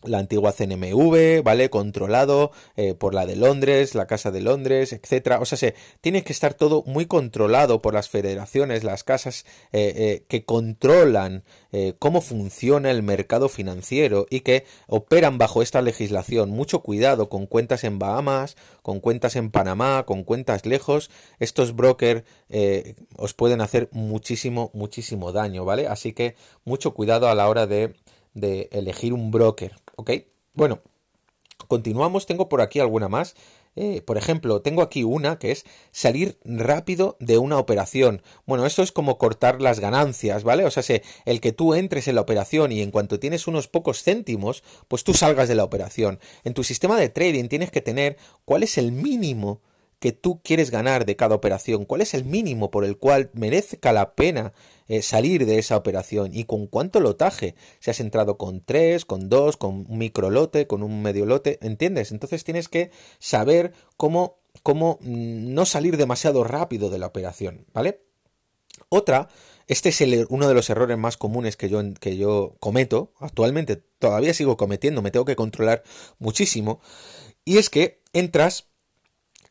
la 0.03 0.19
antigua 0.19 0.53
CNMV, 0.53 1.43
¿vale? 1.43 1.69
Controlado 1.69 2.51
eh, 2.75 2.93
por 2.93 3.13
la 3.13 3.25
de 3.25 3.36
Londres, 3.36 3.95
la 3.95 4.08
Casa 4.08 4.31
de 4.31 4.41
Londres, 4.41 4.93
etcétera. 4.93 5.39
O 5.39 5.45
sea, 5.45 5.58
se, 5.58 5.75
tiene 6.01 6.23
que 6.23 6.34
estar 6.34 6.53
todo 6.53 6.84
muy 6.86 7.05
controlado 7.05 7.81
por 7.81 7.93
las 7.93 8.10
federaciones, 8.10 8.84
las 8.84 9.03
casas 9.03 9.45
eh, 9.71 9.93
eh, 9.95 10.23
que 10.27 10.43
controlan 10.43 11.43
cómo 11.99 12.21
funciona 12.21 12.89
el 12.89 13.03
mercado 13.03 13.49
financiero 13.49 14.27
y 14.29 14.39
que 14.39 14.63
operan 14.88 15.38
bajo 15.38 15.62
esta 15.62 15.81
legislación. 15.81 16.49
Mucho 16.49 16.79
cuidado 16.79 17.27
con 17.27 17.47
cuentas 17.47 17.84
en 17.84 17.99
Bahamas, 17.99 18.55
con 18.81 19.01
cuentas 19.01 19.36
en 19.36 19.51
Panamá, 19.51 20.05
con 20.05 20.23
cuentas 20.23 20.65
lejos. 20.65 21.12
Estos 21.38 21.75
brokers 21.75 22.23
os 23.17 23.34
pueden 23.34 23.60
hacer 23.60 23.89
muchísimo, 23.91 24.71
muchísimo 24.73 25.34
daño, 25.34 25.65
¿vale? 25.65 25.88
Así 25.88 26.13
que 26.13 26.38
mucho 26.63 26.93
cuidado 26.93 27.27
a 27.27 27.36
la 27.36 27.49
hora 27.49 27.67
de 27.67 27.93
de 28.36 28.69
elegir 28.71 29.13
un 29.13 29.32
broker, 29.32 29.76
¿ok? 29.95 30.12
Bueno, 30.54 30.82
continuamos, 31.67 32.28
tengo 32.28 32.48
por 32.48 32.62
aquí 32.62 32.80
alguna 32.80 33.10
más. 33.10 33.36
Eh, 33.78 34.02
por 34.02 34.17
ejemplo, 34.17 34.62
tengo 34.62 34.82
aquí 34.82 35.04
una 35.04 35.38
que 35.38 35.52
es 35.52 35.65
salir 35.91 36.39
rápido 36.45 37.17
de 37.19 37.38
una 37.38 37.58
operación. 37.58 38.21
Bueno, 38.45 38.65
eso 38.65 38.84
es 38.84 38.93
como 38.93 39.17
cortar 39.17 39.62
las 39.62 39.82
ganancias, 39.82 40.43
¿vale? 40.43 40.63
O 40.63 40.71
sea, 40.71 41.02
el 41.26 41.41
que 41.41 41.52
tú 41.52 41.74
entres 41.74 42.08
en 42.08 42.15
la 42.15 42.21
operación 42.21 42.71
y 42.71 42.82
en 42.82 42.91
cuanto 42.91 43.19
tienes 43.19 43.48
unos 43.48 43.67
pocos 43.67 44.02
céntimos, 44.02 44.63
pues 44.88 45.04
tú 45.04 45.13
salgas 45.13 45.50
de 45.50 45.56
la 45.56 45.65
operación. 45.65 46.19
En 46.45 46.54
tu 46.54 46.63
sistema 46.63 46.98
de 46.98 47.10
trading 47.10 47.50
tienes 47.50 47.69
que 47.69 47.82
tener 47.82 48.17
cuál 48.45 48.63
es 48.63 48.78
el 48.78 48.93
mínimo 48.93 49.60
que 50.06 50.12
tú 50.12 50.39
quieres 50.44 50.70
ganar 50.70 51.08
de 51.08 51.15
cada 51.15 51.34
operación, 51.34 51.84
cuál 51.84 52.02
es 52.02 52.13
el 52.13 52.26
mínimo 52.26 52.70
por 52.70 52.86
el 52.86 53.00
cual 53.00 53.32
merezca 53.34 53.91
la 53.91 54.13
pena 54.13 54.54
eh, 54.88 55.02
salir 55.02 55.48
de 55.48 55.58
esa 55.58 55.78
operación 55.78 56.30
y 56.32 56.44
con 56.44 56.68
cuánto 56.68 57.00
lotaje, 57.00 57.56
si 57.80 57.89
has 57.89 58.00
entrado 58.00 58.38
con 58.38 58.62
tres, 58.62 59.04
con 59.04 59.30
dos, 59.30 59.58
con 59.58 59.88
un 59.89 59.98
micro 59.98 60.30
lote, 60.30 60.68
con 60.68 60.84
un 60.84 61.02
medio 61.02 61.26
lote, 61.26 61.58
¿entiendes? 61.63 62.12
Entonces 62.12 62.44
tienes 62.44 62.70
que 62.70 62.91
saber 63.18 63.74
cómo, 63.98 64.38
cómo 64.62 65.00
mm, 65.02 65.56
no 65.56 65.65
salir 65.65 65.98
demasiado 65.98 66.44
rápido 66.44 66.91
de 66.91 67.00
la 67.00 67.08
operación, 67.08 67.65
¿vale? 67.74 68.02
Otra, 68.89 69.28
este 69.65 69.89
es 69.89 70.02
el, 70.02 70.28
uno 70.30 70.48
de 70.48 70.54
los 70.54 70.70
errores 70.70 71.00
más 71.00 71.18
comunes 71.18 71.58
que 71.58 71.68
yo, 71.68 71.82
que 72.00 72.15
yo 72.15 72.58
cometo, 72.60 73.12
actualmente 73.18 73.78
todavía 73.98 74.36
sigo 74.36 74.56
cometiendo, 74.56 75.02
me 75.02 75.10
tengo 75.10 75.26
que 75.26 75.36
controlar 75.36 75.82
muchísimo, 76.20 76.80
y 77.44 77.58
es 77.58 77.72
que 77.72 78.04
entras 78.13 78.68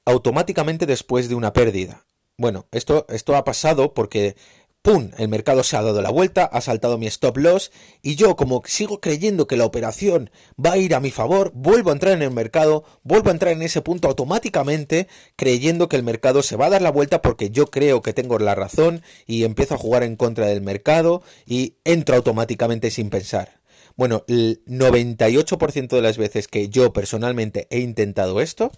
automáticamente 0.04 0.86
después 0.86 1.28
de 1.28 1.34
una 1.34 1.52
pérdida. 1.52 2.06
Bueno, 2.36 2.66
esto, 2.72 3.06
esto 3.08 3.36
ha 3.36 3.44
pasado 3.44 3.94
porque 3.94 4.36
¡pum! 4.84 5.12
El 5.16 5.28
mercado 5.28 5.64
se 5.64 5.78
ha 5.78 5.82
dado 5.82 6.02
la 6.02 6.10
vuelta, 6.10 6.44
ha 6.44 6.60
saltado 6.60 6.98
mi 6.98 7.06
stop 7.06 7.38
loss 7.38 7.72
y 8.02 8.16
yo 8.16 8.36
como 8.36 8.62
sigo 8.66 9.00
creyendo 9.00 9.46
que 9.46 9.56
la 9.56 9.64
operación 9.64 10.30
va 10.62 10.72
a 10.72 10.76
ir 10.76 10.94
a 10.94 11.00
mi 11.00 11.10
favor, 11.10 11.52
vuelvo 11.54 11.88
a 11.88 11.94
entrar 11.94 12.12
en 12.12 12.20
el 12.20 12.30
mercado, 12.30 12.84
vuelvo 13.02 13.30
a 13.30 13.32
entrar 13.32 13.54
en 13.54 13.62
ese 13.62 13.80
punto 13.80 14.08
automáticamente 14.08 15.08
creyendo 15.36 15.88
que 15.88 15.96
el 15.96 16.02
mercado 16.02 16.42
se 16.42 16.56
va 16.56 16.66
a 16.66 16.70
dar 16.70 16.82
la 16.82 16.90
vuelta 16.90 17.22
porque 17.22 17.48
yo 17.48 17.70
creo 17.70 18.02
que 18.02 18.12
tengo 18.12 18.38
la 18.38 18.54
razón 18.54 19.02
y 19.26 19.44
empiezo 19.44 19.74
a 19.74 19.78
jugar 19.78 20.02
en 20.02 20.16
contra 20.16 20.48
del 20.48 20.60
mercado 20.60 21.22
y 21.46 21.76
entro 21.84 22.16
automáticamente 22.16 22.90
sin 22.90 23.08
pensar. 23.08 23.62
Bueno, 23.96 24.24
el 24.28 24.62
98% 24.66 25.88
de 25.88 26.02
las 26.02 26.18
veces 26.18 26.46
que 26.46 26.68
yo 26.68 26.92
personalmente 26.92 27.68
he 27.70 27.78
intentado 27.78 28.42
esto, 28.42 28.70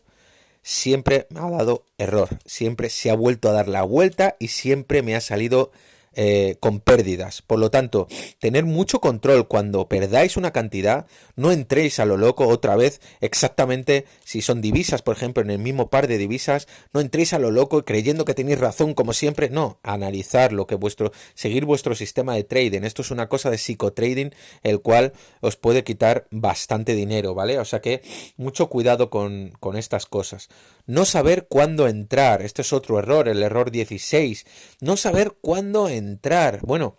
siempre 0.66 1.28
me 1.30 1.38
ha 1.38 1.48
dado 1.48 1.84
error, 1.96 2.28
siempre 2.44 2.90
se 2.90 3.08
ha 3.08 3.14
vuelto 3.14 3.48
a 3.48 3.52
dar 3.52 3.68
la 3.68 3.84
vuelta 3.84 4.34
y 4.40 4.48
siempre 4.48 5.00
me 5.00 5.14
ha 5.14 5.20
salido 5.20 5.70
eh, 6.18 6.56
con 6.60 6.80
pérdidas. 6.80 7.42
Por 7.42 7.58
lo 7.58 7.70
tanto, 7.70 8.08
tener 8.38 8.64
mucho 8.64 9.00
control 9.00 9.48
cuando 9.48 9.86
perdáis 9.86 10.38
una 10.38 10.50
cantidad, 10.50 11.06
no 11.34 11.52
entréis 11.52 12.00
a 12.00 12.06
lo 12.06 12.16
loco 12.16 12.48
otra 12.48 12.74
vez 12.74 13.02
exactamente 13.20 14.06
si 14.24 14.40
son 14.40 14.62
divisas, 14.62 15.02
por 15.02 15.14
ejemplo, 15.14 15.42
en 15.42 15.50
el 15.50 15.58
mismo 15.58 15.90
par 15.90 16.08
de 16.08 16.16
divisas, 16.16 16.68
no 16.94 17.00
entréis 17.00 17.34
a 17.34 17.38
lo 17.38 17.50
loco 17.50 17.84
creyendo 17.84 18.24
que 18.24 18.32
tenéis 18.32 18.58
razón 18.58 18.94
como 18.94 19.12
siempre, 19.12 19.50
no, 19.50 19.78
analizar 19.82 20.52
lo 20.52 20.66
que 20.66 20.74
vuestro, 20.74 21.12
seguir 21.34 21.66
vuestro 21.66 21.94
sistema 21.94 22.34
de 22.34 22.44
trading. 22.44 22.84
Esto 22.84 23.02
es 23.02 23.10
una 23.10 23.28
cosa 23.28 23.50
de 23.50 23.58
psicotrading, 23.58 24.34
el 24.62 24.80
cual 24.80 25.12
os 25.40 25.56
puede 25.56 25.84
quitar 25.84 26.28
bastante 26.30 26.94
dinero, 26.94 27.34
¿vale? 27.34 27.58
O 27.58 27.66
sea 27.66 27.82
que 27.82 28.00
mucho 28.38 28.70
cuidado 28.70 29.10
con, 29.10 29.52
con 29.60 29.76
estas 29.76 30.06
cosas. 30.06 30.48
No 30.86 31.04
saber 31.04 31.46
cuándo 31.46 31.88
entrar, 31.88 32.40
este 32.40 32.62
es 32.62 32.72
otro 32.72 32.98
error, 32.98 33.28
el 33.28 33.42
error 33.42 33.70
16, 33.70 34.46
no 34.80 34.96
saber 34.96 35.34
cuándo 35.42 35.88
entrar 35.90 36.05
entrar. 36.08 36.60
Bueno, 36.62 36.96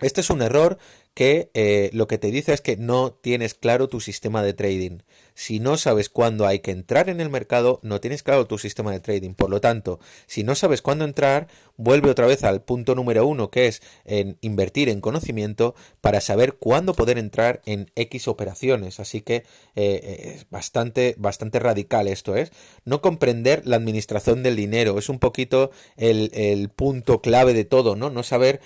este 0.00 0.22
es 0.22 0.30
un 0.30 0.42
error 0.42 0.78
que 1.14 1.50
eh, 1.54 1.90
lo 1.92 2.08
que 2.08 2.18
te 2.18 2.32
dice 2.32 2.52
es 2.52 2.60
que 2.60 2.76
no 2.76 3.12
tienes 3.12 3.54
claro 3.54 3.88
tu 3.88 4.00
sistema 4.00 4.42
de 4.42 4.52
trading. 4.52 4.98
Si 5.34 5.60
no 5.60 5.76
sabes 5.76 6.08
cuándo 6.08 6.48
hay 6.48 6.58
que 6.58 6.72
entrar 6.72 7.08
en 7.08 7.20
el 7.20 7.30
mercado, 7.30 7.78
no 7.82 8.00
tienes 8.00 8.24
claro 8.24 8.48
tu 8.48 8.58
sistema 8.58 8.90
de 8.90 8.98
trading. 8.98 9.34
Por 9.34 9.50
lo 9.50 9.60
tanto, 9.60 10.00
si 10.26 10.42
no 10.42 10.56
sabes 10.56 10.82
cuándo 10.82 11.04
entrar, 11.04 11.46
vuelve 11.76 12.10
otra 12.10 12.26
vez 12.26 12.42
al 12.42 12.62
punto 12.62 12.96
número 12.96 13.24
uno, 13.24 13.52
que 13.52 13.68
es 13.68 13.82
en 14.04 14.36
invertir 14.40 14.88
en 14.88 15.00
conocimiento 15.00 15.76
para 16.00 16.20
saber 16.20 16.54
cuándo 16.54 16.94
poder 16.94 17.16
entrar 17.16 17.62
en 17.64 17.92
X 17.94 18.26
operaciones. 18.26 18.98
Así 18.98 19.20
que 19.20 19.44
eh, 19.76 20.32
es 20.34 20.50
bastante, 20.50 21.14
bastante 21.18 21.60
radical 21.60 22.08
esto, 22.08 22.34
es. 22.34 22.50
No 22.84 23.00
comprender 23.00 23.62
la 23.64 23.76
administración 23.76 24.42
del 24.42 24.56
dinero. 24.56 24.98
Es 24.98 25.08
un 25.08 25.20
poquito 25.20 25.70
el, 25.96 26.32
el 26.34 26.68
punto 26.70 27.20
clave 27.20 27.54
de 27.54 27.64
todo, 27.64 27.94
¿no? 27.94 28.10
No 28.10 28.24
saber 28.24 28.60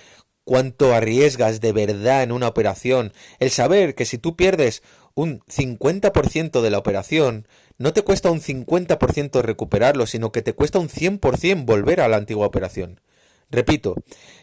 cuánto 0.49 0.95
arriesgas 0.95 1.61
de 1.61 1.73
verdad 1.73 2.23
en 2.23 2.33
una 2.33 2.49
operación, 2.49 3.13
el 3.39 3.51
saber 3.51 3.95
que 3.95 4.07
si 4.07 4.17
tú 4.17 4.35
pierdes 4.35 4.83
un 5.15 5.41
50% 5.41 6.63
de 6.63 6.71
la 6.71 6.79
operación, 6.79 7.47
no 7.77 7.93
te 7.93 8.01
cuesta 8.01 8.31
un 8.31 8.41
50% 8.41 9.43
recuperarlo, 9.43 10.07
sino 10.07 10.33
que 10.33 10.41
te 10.41 10.55
cuesta 10.55 10.79
un 10.79 10.89
100% 10.89 11.67
volver 11.67 12.01
a 12.01 12.09
la 12.09 12.17
antigua 12.17 12.47
operación. 12.47 13.03
Repito, 13.51 13.97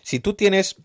si 0.03 0.19
tú 0.19 0.35
tienes 0.35 0.75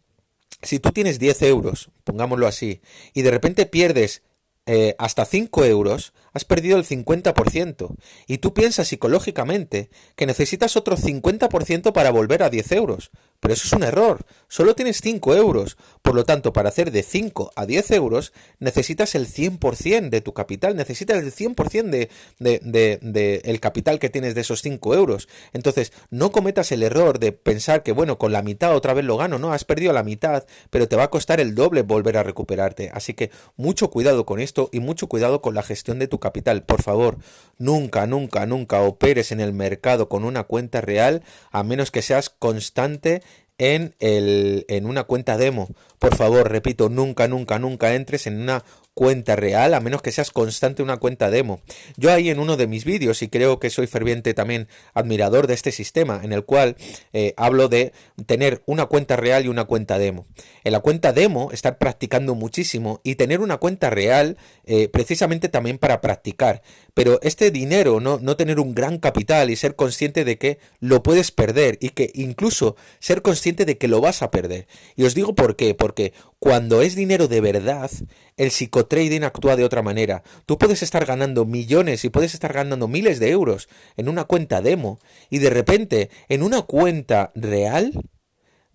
si 0.63 0.79
tú 0.79 0.91
tienes 0.91 1.19
10 1.19 1.43
euros, 1.43 1.91
pongámoslo 2.05 2.47
así, 2.47 2.81
y 3.13 3.21
de 3.21 3.31
repente 3.31 3.67
pierdes 3.67 4.23
eh, 4.65 4.95
hasta 4.99 5.27
5 5.27 5.67
euros, 5.67 6.15
has 6.33 6.47
perdido 6.47 6.79
el 6.79 6.87
50%. 6.87 7.95
Y 8.27 8.39
tú 8.39 8.55
piensas 8.55 8.89
psicológicamente 8.89 9.91
que 10.17 10.27
necesitas 10.27 10.77
otro 10.77 10.97
50% 10.97 11.93
para 11.93 12.11
volver 12.11 12.43
a 12.43 12.49
10 12.49 12.73
euros. 12.73 13.11
Pero 13.41 13.55
eso 13.55 13.67
es 13.67 13.73
un 13.73 13.83
error. 13.83 14.25
Solo 14.49 14.75
tienes 14.75 15.01
5 15.01 15.35
euros. 15.35 15.79
Por 16.03 16.15
lo 16.15 16.25
tanto, 16.25 16.53
para 16.53 16.69
hacer 16.69 16.91
de 16.91 17.03
5 17.03 17.53
a 17.57 17.65
10 17.65 17.91
euros, 17.93 18.33
necesitas 18.59 19.15
el 19.15 19.27
100% 19.27 20.11
de 20.11 20.21
tu 20.21 20.35
capital. 20.35 20.77
Necesitas 20.77 21.23
el 21.23 21.33
100% 21.33 21.89
de, 21.89 22.11
de, 22.39 22.61
de, 22.63 22.99
de, 23.01 23.41
el 23.45 23.59
capital 23.59 23.99
que 23.99 24.11
tienes 24.11 24.35
de 24.35 24.43
esos 24.43 24.61
5 24.61 24.95
euros. 24.95 25.29
Entonces, 25.55 25.93
no 26.11 26.33
cometas 26.33 26.71
el 26.71 26.83
error 26.83 27.19
de 27.19 27.33
pensar 27.33 27.83
que, 27.83 27.93
bueno, 27.93 28.19
con 28.19 28.33
la 28.33 28.43
mitad 28.43 28.77
otra 28.77 28.93
vez 28.93 29.07
lo 29.07 29.17
gano. 29.17 29.39
No, 29.39 29.53
has 29.53 29.65
perdido 29.65 29.95
la 29.95 30.03
mitad, 30.03 30.45
pero 30.69 30.87
te 30.87 30.97
va 30.97 31.05
a 31.05 31.11
costar 31.11 31.41
el 31.41 31.55
doble 31.55 31.83
volver 31.83 32.19
a 32.19 32.23
recuperarte. 32.23 32.91
Así 32.93 33.15
que 33.15 33.31
mucho 33.57 33.91
cuidado 33.91 34.27
con 34.27 34.39
esto 34.39 34.69
y 34.71 34.81
mucho 34.81 35.07
cuidado 35.07 35.41
con 35.41 35.55
la 35.55 35.63
gestión 35.63 35.99
de 35.99 36.09
tu 36.09 36.21
capital. 36.21 36.63
Por 36.63 36.83
favor, 36.83 37.17
nunca, 37.57 38.07
nunca, 38.07 38.45
nunca 38.45 38.83
operes 38.83 39.33
en 39.33 39.41
el 39.41 39.55
mercado 39.55 40.09
con 40.11 40.25
una 40.25 40.45
cuenta 40.45 40.81
real 40.83 41.23
a 41.51 41.63
menos 41.63 41.91
que 41.91 42.03
seas 42.03 42.31
constante 42.31 43.23
en, 43.61 43.95
el, 44.01 44.65
en 44.69 44.87
una 44.87 45.05
cuenta 45.05 45.37
demo. 45.37 45.69
Por 45.99 46.17
favor, 46.17 46.51
repito, 46.51 46.89
nunca, 46.89 47.29
nunca, 47.29 47.59
nunca 47.59 47.95
entres 47.95 48.27
en 48.27 48.41
una 48.41 48.65
cuenta 49.01 49.35
real, 49.35 49.73
a 49.73 49.81
menos 49.81 50.03
que 50.03 50.13
seas 50.13 50.31
constante 50.31 50.83
una 50.83 50.99
cuenta 50.99 51.31
demo. 51.31 51.63
Yo 51.97 52.13
ahí 52.13 52.29
en 52.29 52.39
uno 52.39 52.59
de 52.59 52.67
mis 52.67 52.85
vídeos, 52.85 53.23
y 53.23 53.29
creo 53.29 53.59
que 53.59 53.71
soy 53.71 53.87
ferviente 53.87 54.35
también 54.35 54.69
admirador 54.93 55.47
de 55.47 55.55
este 55.55 55.73
sistema, 55.73 56.21
en 56.23 56.35
el 56.35 56.45
cual 56.45 56.77
eh, 57.15 57.33
hablo 57.39 57.71
de 57.71 57.95
tener 58.27 58.63
una 58.67 58.85
cuenta 58.85 59.17
real 59.17 59.47
y 59.47 59.49
una 59.49 59.65
cuenta 59.65 59.97
demo. 59.97 60.27
En 60.65 60.73
la 60.73 60.81
cuenta 60.81 61.15
demo, 61.15 61.51
estar 61.51 61.79
practicando 61.79 62.35
muchísimo 62.35 63.01
y 63.03 63.15
tener 63.15 63.41
una 63.41 63.57
cuenta 63.57 63.89
real 63.89 64.37
eh, 64.67 64.89
precisamente 64.89 65.49
también 65.49 65.79
para 65.79 66.03
practicar. 66.03 66.61
Pero 66.93 67.21
este 67.23 67.51
dinero, 67.51 68.01
no, 68.01 68.19
no 68.21 68.37
tener 68.37 68.61
un 68.61 68.75
gran 68.75 68.99
capital 68.99 69.49
y 69.49 69.57
ser 69.57 69.77
consciente 69.77 70.27
de 70.27 70.37
que 70.37 70.59
lo 70.79 71.03
puedes 71.03 71.31
perder 71.31 71.79
y 71.81 71.89
que 71.89 72.11
incluso 72.15 72.77
ser 72.99 73.23
consciente 73.23 73.65
de 73.65 73.79
que 73.79 73.89
lo 73.89 74.03
vas 74.03 74.21
a 74.21 74.31
perder. 74.31 74.67
Y 74.95 75.05
os 75.05 75.15
digo 75.15 75.35
por 75.35 75.57
qué, 75.57 75.75
porque 75.75 76.13
cuando 76.41 76.81
es 76.81 76.97
dinero 76.97 77.29
de 77.29 77.43
verdad, 77.43 77.91
el 78.39 78.51
psicotrading 78.51 79.25
actúa 79.25 79.57
de 79.57 79.65
otra 79.65 79.83
manera. 79.83 80.23
Tú 80.47 80.57
puedes 80.57 80.83
estar 80.83 81.05
ganando 81.05 81.45
millones 81.45 82.03
y 82.07 82.09
puedes 82.09 82.33
estar 82.33 82.55
ganando 82.55 82.89
miles 82.89 83.21
de 83.21 83.29
euros 83.29 83.69
en 83.99 84.09
una 84.09 84.25
cuenta 84.25 84.63
demo 84.63 84.99
y 85.29 85.39
de 85.39 85.51
repente 85.51 86.09
en 86.31 86.43
una 86.43 86.63
cuenta 86.63 87.31
real 87.35 87.93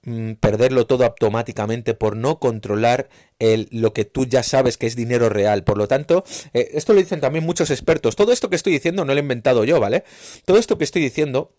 mm, 0.03 0.33
perderlo 0.33 0.85
todo 0.85 1.05
automáticamente 1.05 1.95
por 1.95 2.15
no 2.15 2.39
controlar 2.39 3.09
el, 3.39 3.67
lo 3.71 3.93
que 3.93 4.05
tú 4.05 4.27
ya 4.27 4.43
sabes 4.43 4.77
que 4.77 4.85
es 4.85 4.95
dinero 4.95 5.29
real. 5.29 5.63
Por 5.63 5.79
lo 5.79 5.87
tanto, 5.87 6.23
eh, 6.53 6.69
esto 6.75 6.93
lo 6.93 6.99
dicen 6.99 7.19
también 7.19 7.43
muchos 7.43 7.71
expertos. 7.71 8.15
Todo 8.15 8.31
esto 8.31 8.47
que 8.47 8.57
estoy 8.57 8.73
diciendo 8.73 9.05
no 9.05 9.13
lo 9.15 9.19
he 9.19 9.23
inventado 9.23 9.63
yo, 9.63 9.79
¿vale? 9.79 10.03
Todo 10.45 10.59
esto 10.59 10.77
que 10.77 10.83
estoy 10.83 11.01
diciendo 11.01 11.55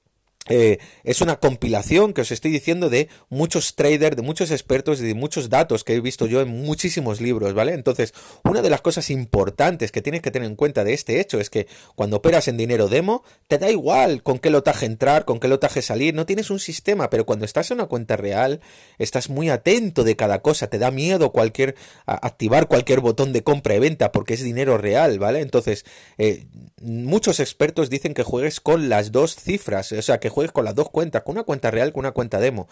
eh, 0.48 0.78
es 1.04 1.20
una 1.20 1.36
compilación 1.36 2.12
que 2.12 2.20
os 2.20 2.30
estoy 2.30 2.50
diciendo 2.50 2.88
de 2.88 3.08
muchos 3.28 3.74
traders, 3.74 4.16
de 4.16 4.22
muchos 4.22 4.50
expertos 4.50 5.00
y 5.00 5.04
de 5.06 5.14
muchos 5.14 5.50
datos 5.50 5.84
que 5.84 5.94
he 5.94 6.00
visto 6.00 6.26
yo 6.26 6.40
en 6.40 6.48
muchísimos 6.48 7.20
libros, 7.20 7.54
¿vale? 7.54 7.72
Entonces, 7.74 8.14
una 8.44 8.62
de 8.62 8.70
las 8.70 8.80
cosas 8.80 9.10
importantes 9.10 9.90
que 9.92 10.02
tienes 10.02 10.22
que 10.22 10.30
tener 10.30 10.48
en 10.48 10.56
cuenta 10.56 10.84
de 10.84 10.92
este 10.92 11.20
hecho 11.20 11.40
es 11.40 11.50
que 11.50 11.66
cuando 11.94 12.18
operas 12.18 12.48
en 12.48 12.56
dinero 12.56 12.88
demo, 12.88 13.24
te 13.48 13.58
da 13.58 13.70
igual 13.70 14.22
con 14.22 14.38
qué 14.38 14.50
lotaje 14.50 14.86
entrar, 14.86 15.24
con 15.24 15.40
qué 15.40 15.48
lotaje 15.48 15.82
salir, 15.82 16.14
no 16.14 16.26
tienes 16.26 16.50
un 16.50 16.60
sistema, 16.60 17.10
pero 17.10 17.26
cuando 17.26 17.44
estás 17.44 17.70
en 17.70 17.78
una 17.78 17.86
cuenta 17.86 18.16
real, 18.16 18.60
estás 18.98 19.28
muy 19.28 19.50
atento 19.50 20.04
de 20.04 20.16
cada 20.16 20.42
cosa, 20.42 20.68
te 20.68 20.78
da 20.78 20.90
miedo 20.90 21.32
cualquier 21.32 21.74
activar 22.06 22.68
cualquier 22.68 23.00
botón 23.00 23.32
de 23.32 23.42
compra 23.42 23.74
y 23.74 23.78
venta 23.80 24.12
porque 24.12 24.34
es 24.34 24.42
dinero 24.42 24.78
real, 24.78 25.18
¿vale? 25.18 25.40
Entonces, 25.40 25.84
eh, 26.18 26.46
muchos 26.82 27.40
expertos 27.40 27.88
dicen 27.88 28.14
que 28.14 28.22
juegues 28.22 28.60
con 28.60 28.88
las 28.88 29.12
dos 29.12 29.34
cifras, 29.34 29.92
o 29.92 30.02
sea, 30.02 30.18
que 30.18 30.28
juegues 30.28 30.52
con 30.52 30.64
las 30.64 30.74
dos 30.74 30.90
cuentas, 30.90 31.22
con 31.22 31.36
una 31.36 31.44
cuenta 31.44 31.70
real, 31.70 31.92
con 31.92 32.00
una 32.00 32.12
cuenta 32.12 32.38
demo, 32.38 32.68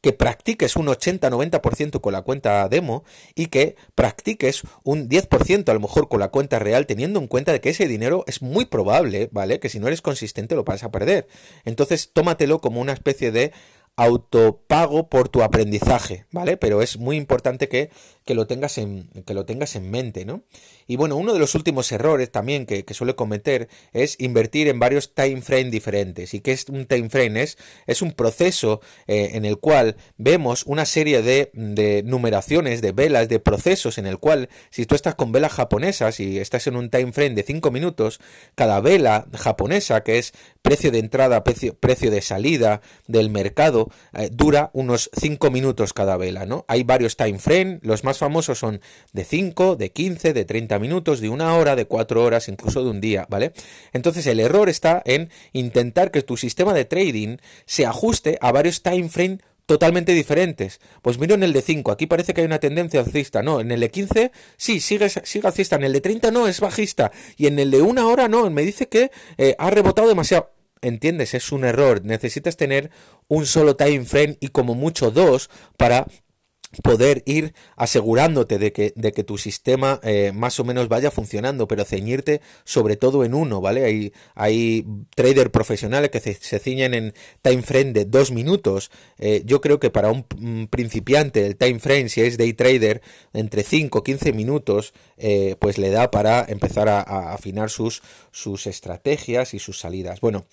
que 0.00 0.12
practiques 0.12 0.76
un 0.76 0.86
80-90% 0.86 2.00
con 2.00 2.12
la 2.12 2.22
cuenta 2.22 2.68
demo 2.68 3.04
y 3.34 3.46
que 3.46 3.76
practiques 3.94 4.62
un 4.84 5.08
10% 5.08 5.68
a 5.68 5.74
lo 5.74 5.80
mejor 5.80 6.08
con 6.08 6.20
la 6.20 6.28
cuenta 6.28 6.58
real, 6.58 6.86
teniendo 6.86 7.18
en 7.18 7.26
cuenta 7.26 7.52
de 7.52 7.60
que 7.60 7.70
ese 7.70 7.88
dinero 7.88 8.24
es 8.28 8.42
muy 8.42 8.66
probable, 8.66 9.28
¿vale? 9.32 9.58
Que 9.58 9.68
si 9.68 9.80
no 9.80 9.88
eres 9.88 10.02
consistente 10.02 10.54
lo 10.54 10.64
vas 10.64 10.84
a 10.84 10.92
perder. 10.92 11.26
Entonces, 11.64 12.12
tómatelo 12.12 12.60
como 12.60 12.80
una 12.80 12.92
especie 12.92 13.32
de 13.32 13.52
autopago 13.98 15.08
por 15.08 15.28
tu 15.28 15.42
aprendizaje, 15.42 16.26
¿vale? 16.30 16.56
Pero 16.56 16.82
es 16.82 16.98
muy 16.98 17.16
importante 17.16 17.68
que, 17.68 17.90
que, 18.28 18.34
lo, 18.34 18.46
tengas 18.46 18.76
en, 18.76 19.08
que 19.24 19.32
lo 19.32 19.46
tengas 19.46 19.74
en 19.74 19.90
mente, 19.90 20.26
¿no? 20.26 20.42
Y 20.86 20.96
bueno, 20.96 21.16
uno 21.16 21.32
de 21.32 21.38
los 21.38 21.54
últimos 21.54 21.90
errores 21.92 22.30
también 22.30 22.66
que, 22.66 22.84
suele 22.92 23.14
cometer 23.14 23.68
es 23.94 24.16
invertir 24.20 24.68
en 24.68 24.78
varios 24.78 25.14
time 25.14 25.40
frames 25.40 25.70
diferentes. 25.70 26.34
¿Y 26.34 26.40
qué 26.40 26.52
es 26.52 26.66
un 26.68 26.84
time 26.84 27.08
frame? 27.08 27.42
Es, 27.42 27.56
es 27.86 28.02
un 28.02 28.12
proceso 28.12 28.82
eh, 29.06 29.30
en 29.32 29.46
el 29.46 29.58
cual 29.58 29.96
vemos 30.18 30.64
una 30.66 30.84
serie 30.84 31.22
de, 31.22 31.50
de, 31.54 32.02
numeraciones, 32.02 32.82
de 32.82 32.92
velas, 32.92 33.30
de 33.30 33.40
procesos 33.40 33.96
en 33.96 34.06
el 34.06 34.18
cual 34.18 34.50
si 34.68 34.84
tú 34.84 34.94
estás 34.94 35.14
con 35.14 35.32
velas 35.32 35.52
japonesas 35.52 36.20
y 36.20 36.38
estás 36.38 36.66
en 36.66 36.76
un 36.76 36.90
time 36.90 37.12
frame 37.12 37.34
de 37.34 37.44
5 37.44 37.70
minutos, 37.70 38.20
cada 38.54 38.80
vela 38.80 39.26
japonesa, 39.32 40.02
que 40.02 40.18
es 40.18 40.34
precio 40.60 40.90
de 40.90 40.98
entrada, 40.98 41.44
precio, 41.44 41.74
precio 41.78 42.10
de 42.10 42.20
salida 42.20 42.82
del 43.06 43.30
mercado, 43.30 43.88
eh, 44.12 44.28
dura 44.30 44.70
unos 44.74 45.08
5 45.18 45.50
minutos 45.50 45.94
cada 45.94 46.18
vela, 46.18 46.44
¿no? 46.44 46.66
Hay 46.68 46.82
varios 46.82 47.16
time 47.16 47.38
frame, 47.38 47.78
los 47.82 48.04
más 48.04 48.17
famosos 48.18 48.58
son 48.58 48.80
de 49.12 49.24
5, 49.24 49.76
de 49.76 49.90
15, 49.90 50.32
de 50.32 50.44
30 50.44 50.78
minutos, 50.78 51.20
de 51.20 51.28
una 51.28 51.54
hora, 51.54 51.76
de 51.76 51.86
4 51.86 52.22
horas, 52.22 52.48
incluso 52.48 52.84
de 52.84 52.90
un 52.90 53.00
día, 53.00 53.26
¿vale? 53.28 53.52
Entonces 53.92 54.26
el 54.26 54.40
error 54.40 54.68
está 54.68 55.02
en 55.04 55.30
intentar 55.52 56.10
que 56.10 56.22
tu 56.22 56.36
sistema 56.36 56.74
de 56.74 56.84
trading 56.84 57.38
se 57.66 57.86
ajuste 57.86 58.38
a 58.40 58.52
varios 58.52 58.82
time 58.82 59.08
frame 59.08 59.38
totalmente 59.66 60.12
diferentes. 60.12 60.80
Pues 61.02 61.18
miro 61.18 61.34
en 61.34 61.42
el 61.42 61.52
de 61.52 61.62
5, 61.62 61.90
aquí 61.90 62.06
parece 62.06 62.34
que 62.34 62.40
hay 62.40 62.46
una 62.46 62.58
tendencia 62.58 63.00
alcista, 63.00 63.42
no, 63.42 63.60
en 63.60 63.70
el 63.70 63.80
de 63.80 63.90
15 63.90 64.32
sí, 64.56 64.80
sigue, 64.80 65.08
sigue 65.08 65.46
alcista, 65.46 65.76
en 65.76 65.84
el 65.84 65.92
de 65.92 66.00
30 66.00 66.30
no, 66.30 66.48
es 66.48 66.60
bajista, 66.60 67.12
y 67.36 67.46
en 67.46 67.58
el 67.58 67.70
de 67.70 67.82
una 67.82 68.06
hora 68.06 68.28
no, 68.28 68.48
me 68.50 68.62
dice 68.62 68.88
que 68.88 69.10
eh, 69.36 69.54
ha 69.58 69.70
rebotado 69.70 70.08
demasiado 70.08 70.50
entiendes, 70.82 71.34
es 71.34 71.52
un 71.52 71.64
error. 71.64 72.04
Necesitas 72.04 72.56
tener 72.56 72.90
un 73.28 73.46
solo 73.46 73.76
time 73.76 74.04
frame 74.04 74.36
y 74.40 74.48
como 74.48 74.74
mucho 74.74 75.10
dos 75.10 75.50
para 75.76 76.06
poder 76.82 77.22
ir 77.24 77.54
asegurándote 77.76 78.58
de 78.58 78.72
que, 78.72 78.92
de 78.94 79.12
que 79.12 79.24
tu 79.24 79.38
sistema 79.38 80.00
eh, 80.02 80.32
más 80.34 80.60
o 80.60 80.64
menos 80.64 80.88
vaya 80.88 81.10
funcionando, 81.10 81.66
pero 81.66 81.84
ceñirte 81.84 82.42
sobre 82.64 82.96
todo 82.96 83.24
en 83.24 83.34
uno, 83.34 83.60
¿vale? 83.60 83.84
Hay, 83.84 84.12
hay 84.34 84.84
traders 85.14 85.50
profesionales 85.50 86.10
que 86.10 86.20
se, 86.20 86.58
ciñen 86.58 86.92
en 86.92 87.14
time 87.42 87.62
frame 87.62 87.92
de 87.92 88.04
dos 88.04 88.30
minutos. 88.30 88.90
Eh, 89.18 89.42
yo 89.46 89.60
creo 89.60 89.80
que 89.80 89.90
para 89.90 90.10
un, 90.10 90.68
principiante 90.68 91.46
el 91.46 91.56
time 91.56 91.78
frame, 91.78 92.08
si 92.10 92.20
es 92.20 92.36
day 92.36 92.52
trader, 92.52 93.00
entre 93.32 93.62
5 93.62 93.98
o 93.98 94.04
15 94.04 94.32
minutos, 94.32 94.92
eh, 95.16 95.56
pues 95.58 95.78
le 95.78 95.90
da 95.90 96.10
para 96.10 96.44
empezar 96.48 96.88
a, 96.88 97.00
a, 97.00 97.32
afinar 97.32 97.70
sus, 97.70 98.02
sus 98.30 98.66
estrategias 98.66 99.54
y 99.54 99.58
sus 99.58 99.78
salidas. 99.80 100.20
Bueno, 100.20 100.44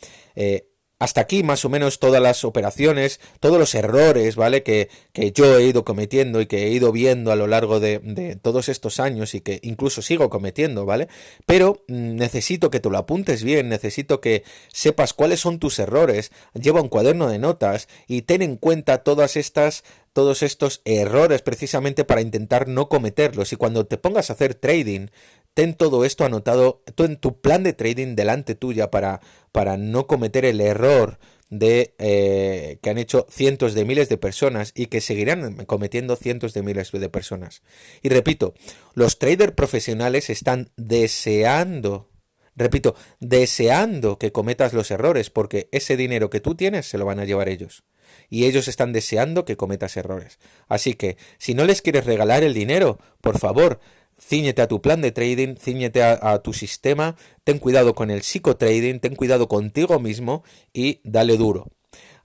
hasta 1.00 1.22
aquí 1.22 1.44
más 1.44 1.66
o 1.66 1.70
menos 1.70 2.00
todas 2.00 2.22
las 2.22 2.46
operaciones, 2.46 3.20
todos 3.40 3.60
los 3.60 3.76
errores, 3.76 4.36
¿vale? 4.36 4.64
Que, 4.64 4.90
que 5.12 5.32
yo 5.32 5.58
he 5.58 5.66
ido 5.66 5.84
cometiendo 5.84 6.40
y 6.40 6.46
que 6.46 6.68
he 6.68 6.70
ido 6.70 6.92
viendo 6.92 7.32
a 7.32 7.36
lo 7.36 7.48
largo 7.48 7.80
de, 7.80 8.00
de, 8.00 8.36
todos 8.36 8.70
estos 8.70 9.00
años 9.00 9.36
y 9.36 9.42
que 9.42 9.60
incluso 9.62 10.02
sigo 10.02 10.30
cometiendo, 10.30 10.86
¿vale? 10.86 11.08
Pero 11.46 11.84
mm, 11.88 12.16
necesito 12.16 12.70
que 12.70 12.80
te 12.80 12.90
lo 12.90 12.98
apuntes 12.98 13.44
bien, 13.44 13.68
necesito 13.68 14.22
que 14.22 14.44
sepas 14.72 15.14
cuáles 15.14 15.42
son 15.42 15.60
tus 15.60 15.80
errores, 15.80 16.32
lleva 16.54 16.82
un 16.82 16.90
cuaderno 16.90 17.28
de 17.28 17.40
notas 17.40 17.90
y 18.08 18.22
ten 18.22 18.42
en 18.42 18.56
cuenta 18.56 19.00
todas 19.00 19.36
estas 19.36 19.84
todos 20.16 20.44
estos 20.44 20.82
errores 20.86 21.42
precisamente 21.42 22.06
para 22.06 22.22
intentar 22.22 22.70
no 22.70 22.88
cometerlos 22.88 23.52
y 23.52 23.58
cuando 23.58 23.86
te 23.86 23.98
pongas 23.98 24.30
a 24.30 24.34
hacer 24.34 24.56
trading 24.56 25.08
ten 25.56 25.74
todo 25.74 26.06
esto 26.06 26.26
anotado 26.26 26.84
en 26.98 27.18
tu 27.18 27.42
plan 27.42 27.64
de 27.64 27.74
trading 27.74 28.16
delante 28.16 28.54
tuya 28.54 28.92
para, 28.92 29.22
para 29.52 29.78
no 29.78 30.06
cometer 30.06 30.46
el 30.46 30.62
error 30.62 31.18
de 31.50 31.96
eh, 31.98 32.80
que 32.82 32.90
han 32.90 32.98
hecho 32.98 33.26
cientos 33.30 33.74
de 33.74 33.86
miles 33.86 34.10
de 34.10 34.18
personas 34.18 34.74
y 34.76 34.88
que 34.88 35.00
seguirán 35.00 35.66
cometiendo 35.66 36.18
cientos 36.18 36.54
de 36.54 36.62
miles 36.62 36.92
de 36.92 37.10
personas. 37.10 37.64
Y 38.02 38.10
repito, 38.10 38.54
los 38.94 39.18
traders 39.18 39.54
profesionales 39.54 40.30
están 40.30 40.72
deseando, 40.76 42.10
repito, 42.58 42.96
deseando 43.22 44.20
que 44.20 44.34
cometas 44.34 44.74
los 44.74 44.92
errores 44.92 45.30
porque 45.30 45.70
ese 45.72 45.96
dinero 45.96 46.30
que 46.30 46.42
tú 46.42 46.56
tienes 46.56 46.86
se 46.86 46.98
lo 46.98 47.06
van 47.06 47.20
a 47.20 47.26
llevar 47.26 47.48
ellos 47.48 47.86
y 48.30 48.46
ellos 48.46 48.68
están 48.68 48.92
deseando 48.92 49.46
que 49.46 49.56
cometas 49.56 49.96
errores. 49.96 50.40
Así 50.68 50.96
que, 50.96 51.18
si 51.38 51.54
no 51.54 51.64
les 51.64 51.82
quieres 51.82 52.06
regalar 52.06 52.44
el 52.44 52.54
dinero, 52.54 53.00
por 53.22 53.40
favor, 53.40 53.80
ciñete 54.20 54.62
a 54.62 54.68
tu 54.68 54.82
plan 54.82 55.02
de 55.02 55.12
trading, 55.12 55.56
ciñete 55.56 56.04
a, 56.04 56.40
tu 56.40 56.54
sistema, 56.54 57.16
ten 57.44 57.60
cuidado 57.60 57.96
con 57.96 58.12
el 58.12 58.22
psicotrading, 58.22 59.00
ten 59.00 59.16
cuidado 59.16 59.48
contigo 59.48 60.00
mismo 60.00 60.44
y 60.74 61.00
dale 61.04 61.38
duro. 61.38 61.68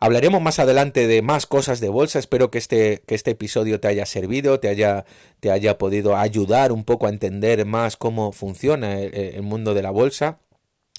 Hablaremos 0.02 0.40
más 0.40 0.58
adelante 0.58 1.06
de 1.06 1.20
más 1.20 1.46
cosas 1.46 1.78
de 1.80 1.90
bolsa. 1.90 2.18
Espero 2.18 2.50
que 2.50 2.56
este, 2.56 3.02
que 3.06 3.14
este 3.14 3.32
episodio 3.32 3.80
te 3.80 3.88
haya 3.88 4.06
servido, 4.06 4.58
te 4.58 4.68
haya, 4.68 5.04
te 5.40 5.50
haya 5.50 5.76
podido 5.76 6.16
ayudar 6.16 6.72
un 6.72 6.84
poco 6.84 7.06
a 7.06 7.10
entender 7.10 7.66
más 7.66 7.98
cómo 7.98 8.32
funciona 8.32 8.98
el, 8.98 9.42
mundo 9.42 9.74
de 9.74 9.82
la 9.82 9.90
bolsa. 9.90 10.40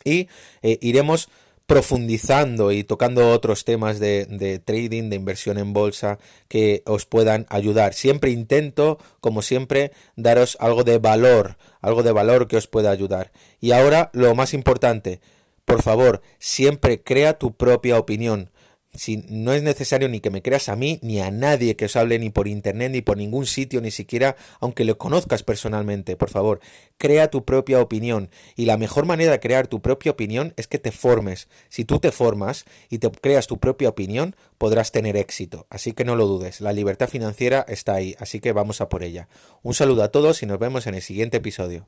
Y 0.03 0.27
eh, 0.61 0.77
iremos 0.81 1.29
profundizando 1.71 2.73
y 2.73 2.83
tocando 2.83 3.29
otros 3.29 3.63
temas 3.63 3.97
de, 3.97 4.61
trading, 4.65 5.09
de 5.09 5.15
inversión 5.15 5.57
en 5.57 5.71
bolsa 5.71 6.19
que 6.49 6.83
os 6.85 7.05
puedan 7.05 7.45
ayudar. 7.47 7.93
Siempre 7.93 8.31
intento, 8.31 8.97
como 9.21 9.41
siempre, 9.41 9.93
daros 10.17 10.57
algo 10.59 10.83
de 10.83 10.97
valor, 10.97 11.55
algo 11.79 12.03
de 12.03 12.11
valor 12.11 12.49
que 12.49 12.57
os 12.57 12.67
pueda 12.67 12.91
ayudar. 12.91 13.31
Y 13.61 13.71
ahora 13.71 14.09
lo 14.11 14.35
más 14.35 14.53
importante, 14.53 15.21
por 15.63 15.81
favor, 15.81 16.21
siempre 16.39 17.01
crea 17.01 17.39
tu 17.39 17.53
propia 17.53 17.97
opinión 17.97 18.51
si 18.93 19.17
no 19.29 19.53
es 19.53 19.63
necesario 19.63 20.09
ni 20.09 20.19
que 20.19 20.29
me 20.29 20.41
creas 20.41 20.69
a 20.69 20.75
mí 20.75 20.99
ni 21.01 21.19
a 21.19 21.31
nadie 21.31 21.75
que 21.75 21.85
os 21.85 21.95
hable 21.95 22.19
ni 22.19 22.29
por 22.29 22.47
internet 22.47 22.91
ni 22.91 23.01
por 23.01 23.17
ningún 23.17 23.45
sitio 23.45 23.81
ni 23.81 23.91
siquiera 23.91 24.35
aunque 24.59 24.83
lo 24.83 24.97
conozcas 24.97 25.43
personalmente 25.43 26.15
por 26.15 26.29
favor. 26.29 26.59
Crea 26.97 27.29
tu 27.29 27.45
propia 27.45 27.79
opinión. 27.79 28.29
Y 28.55 28.65
la 28.65 28.77
mejor 28.77 29.05
manera 29.05 29.31
de 29.31 29.39
crear 29.39 29.67
tu 29.67 29.81
propia 29.81 30.11
opinión 30.11 30.53
es 30.57 30.67
que 30.67 30.77
te 30.79 30.91
formes. 30.91 31.47
Si 31.69 31.85
tú 31.85 31.99
te 31.99 32.11
formas 32.11 32.65
y 32.89 32.99
te 32.99 33.09
creas 33.09 33.47
tu 33.47 33.59
propia 33.59 33.89
opinión 33.89 34.35
podrás 34.57 34.91
tener 34.91 35.17
éxito. 35.17 35.67
Así 35.69 35.93
que 35.93 36.05
no 36.05 36.15
lo 36.15 36.27
dudes 36.27 36.61
la 36.61 36.73
libertad 36.73 37.07
financiera 37.07 37.65
está 37.67 37.95
ahí 37.95 38.15
así 38.19 38.39
que 38.39 38.51
vamos 38.51 38.81
a 38.81 38.89
por 38.89 39.03
ella. 39.03 39.27
Un 39.63 39.73
saludo 39.73 40.03
a 40.03 40.09
todos 40.09 40.43
y 40.43 40.45
nos 40.45 40.59
vemos 40.59 40.87
en 40.87 40.95
el 40.95 41.01
siguiente 41.01 41.37
episodio 41.37 41.87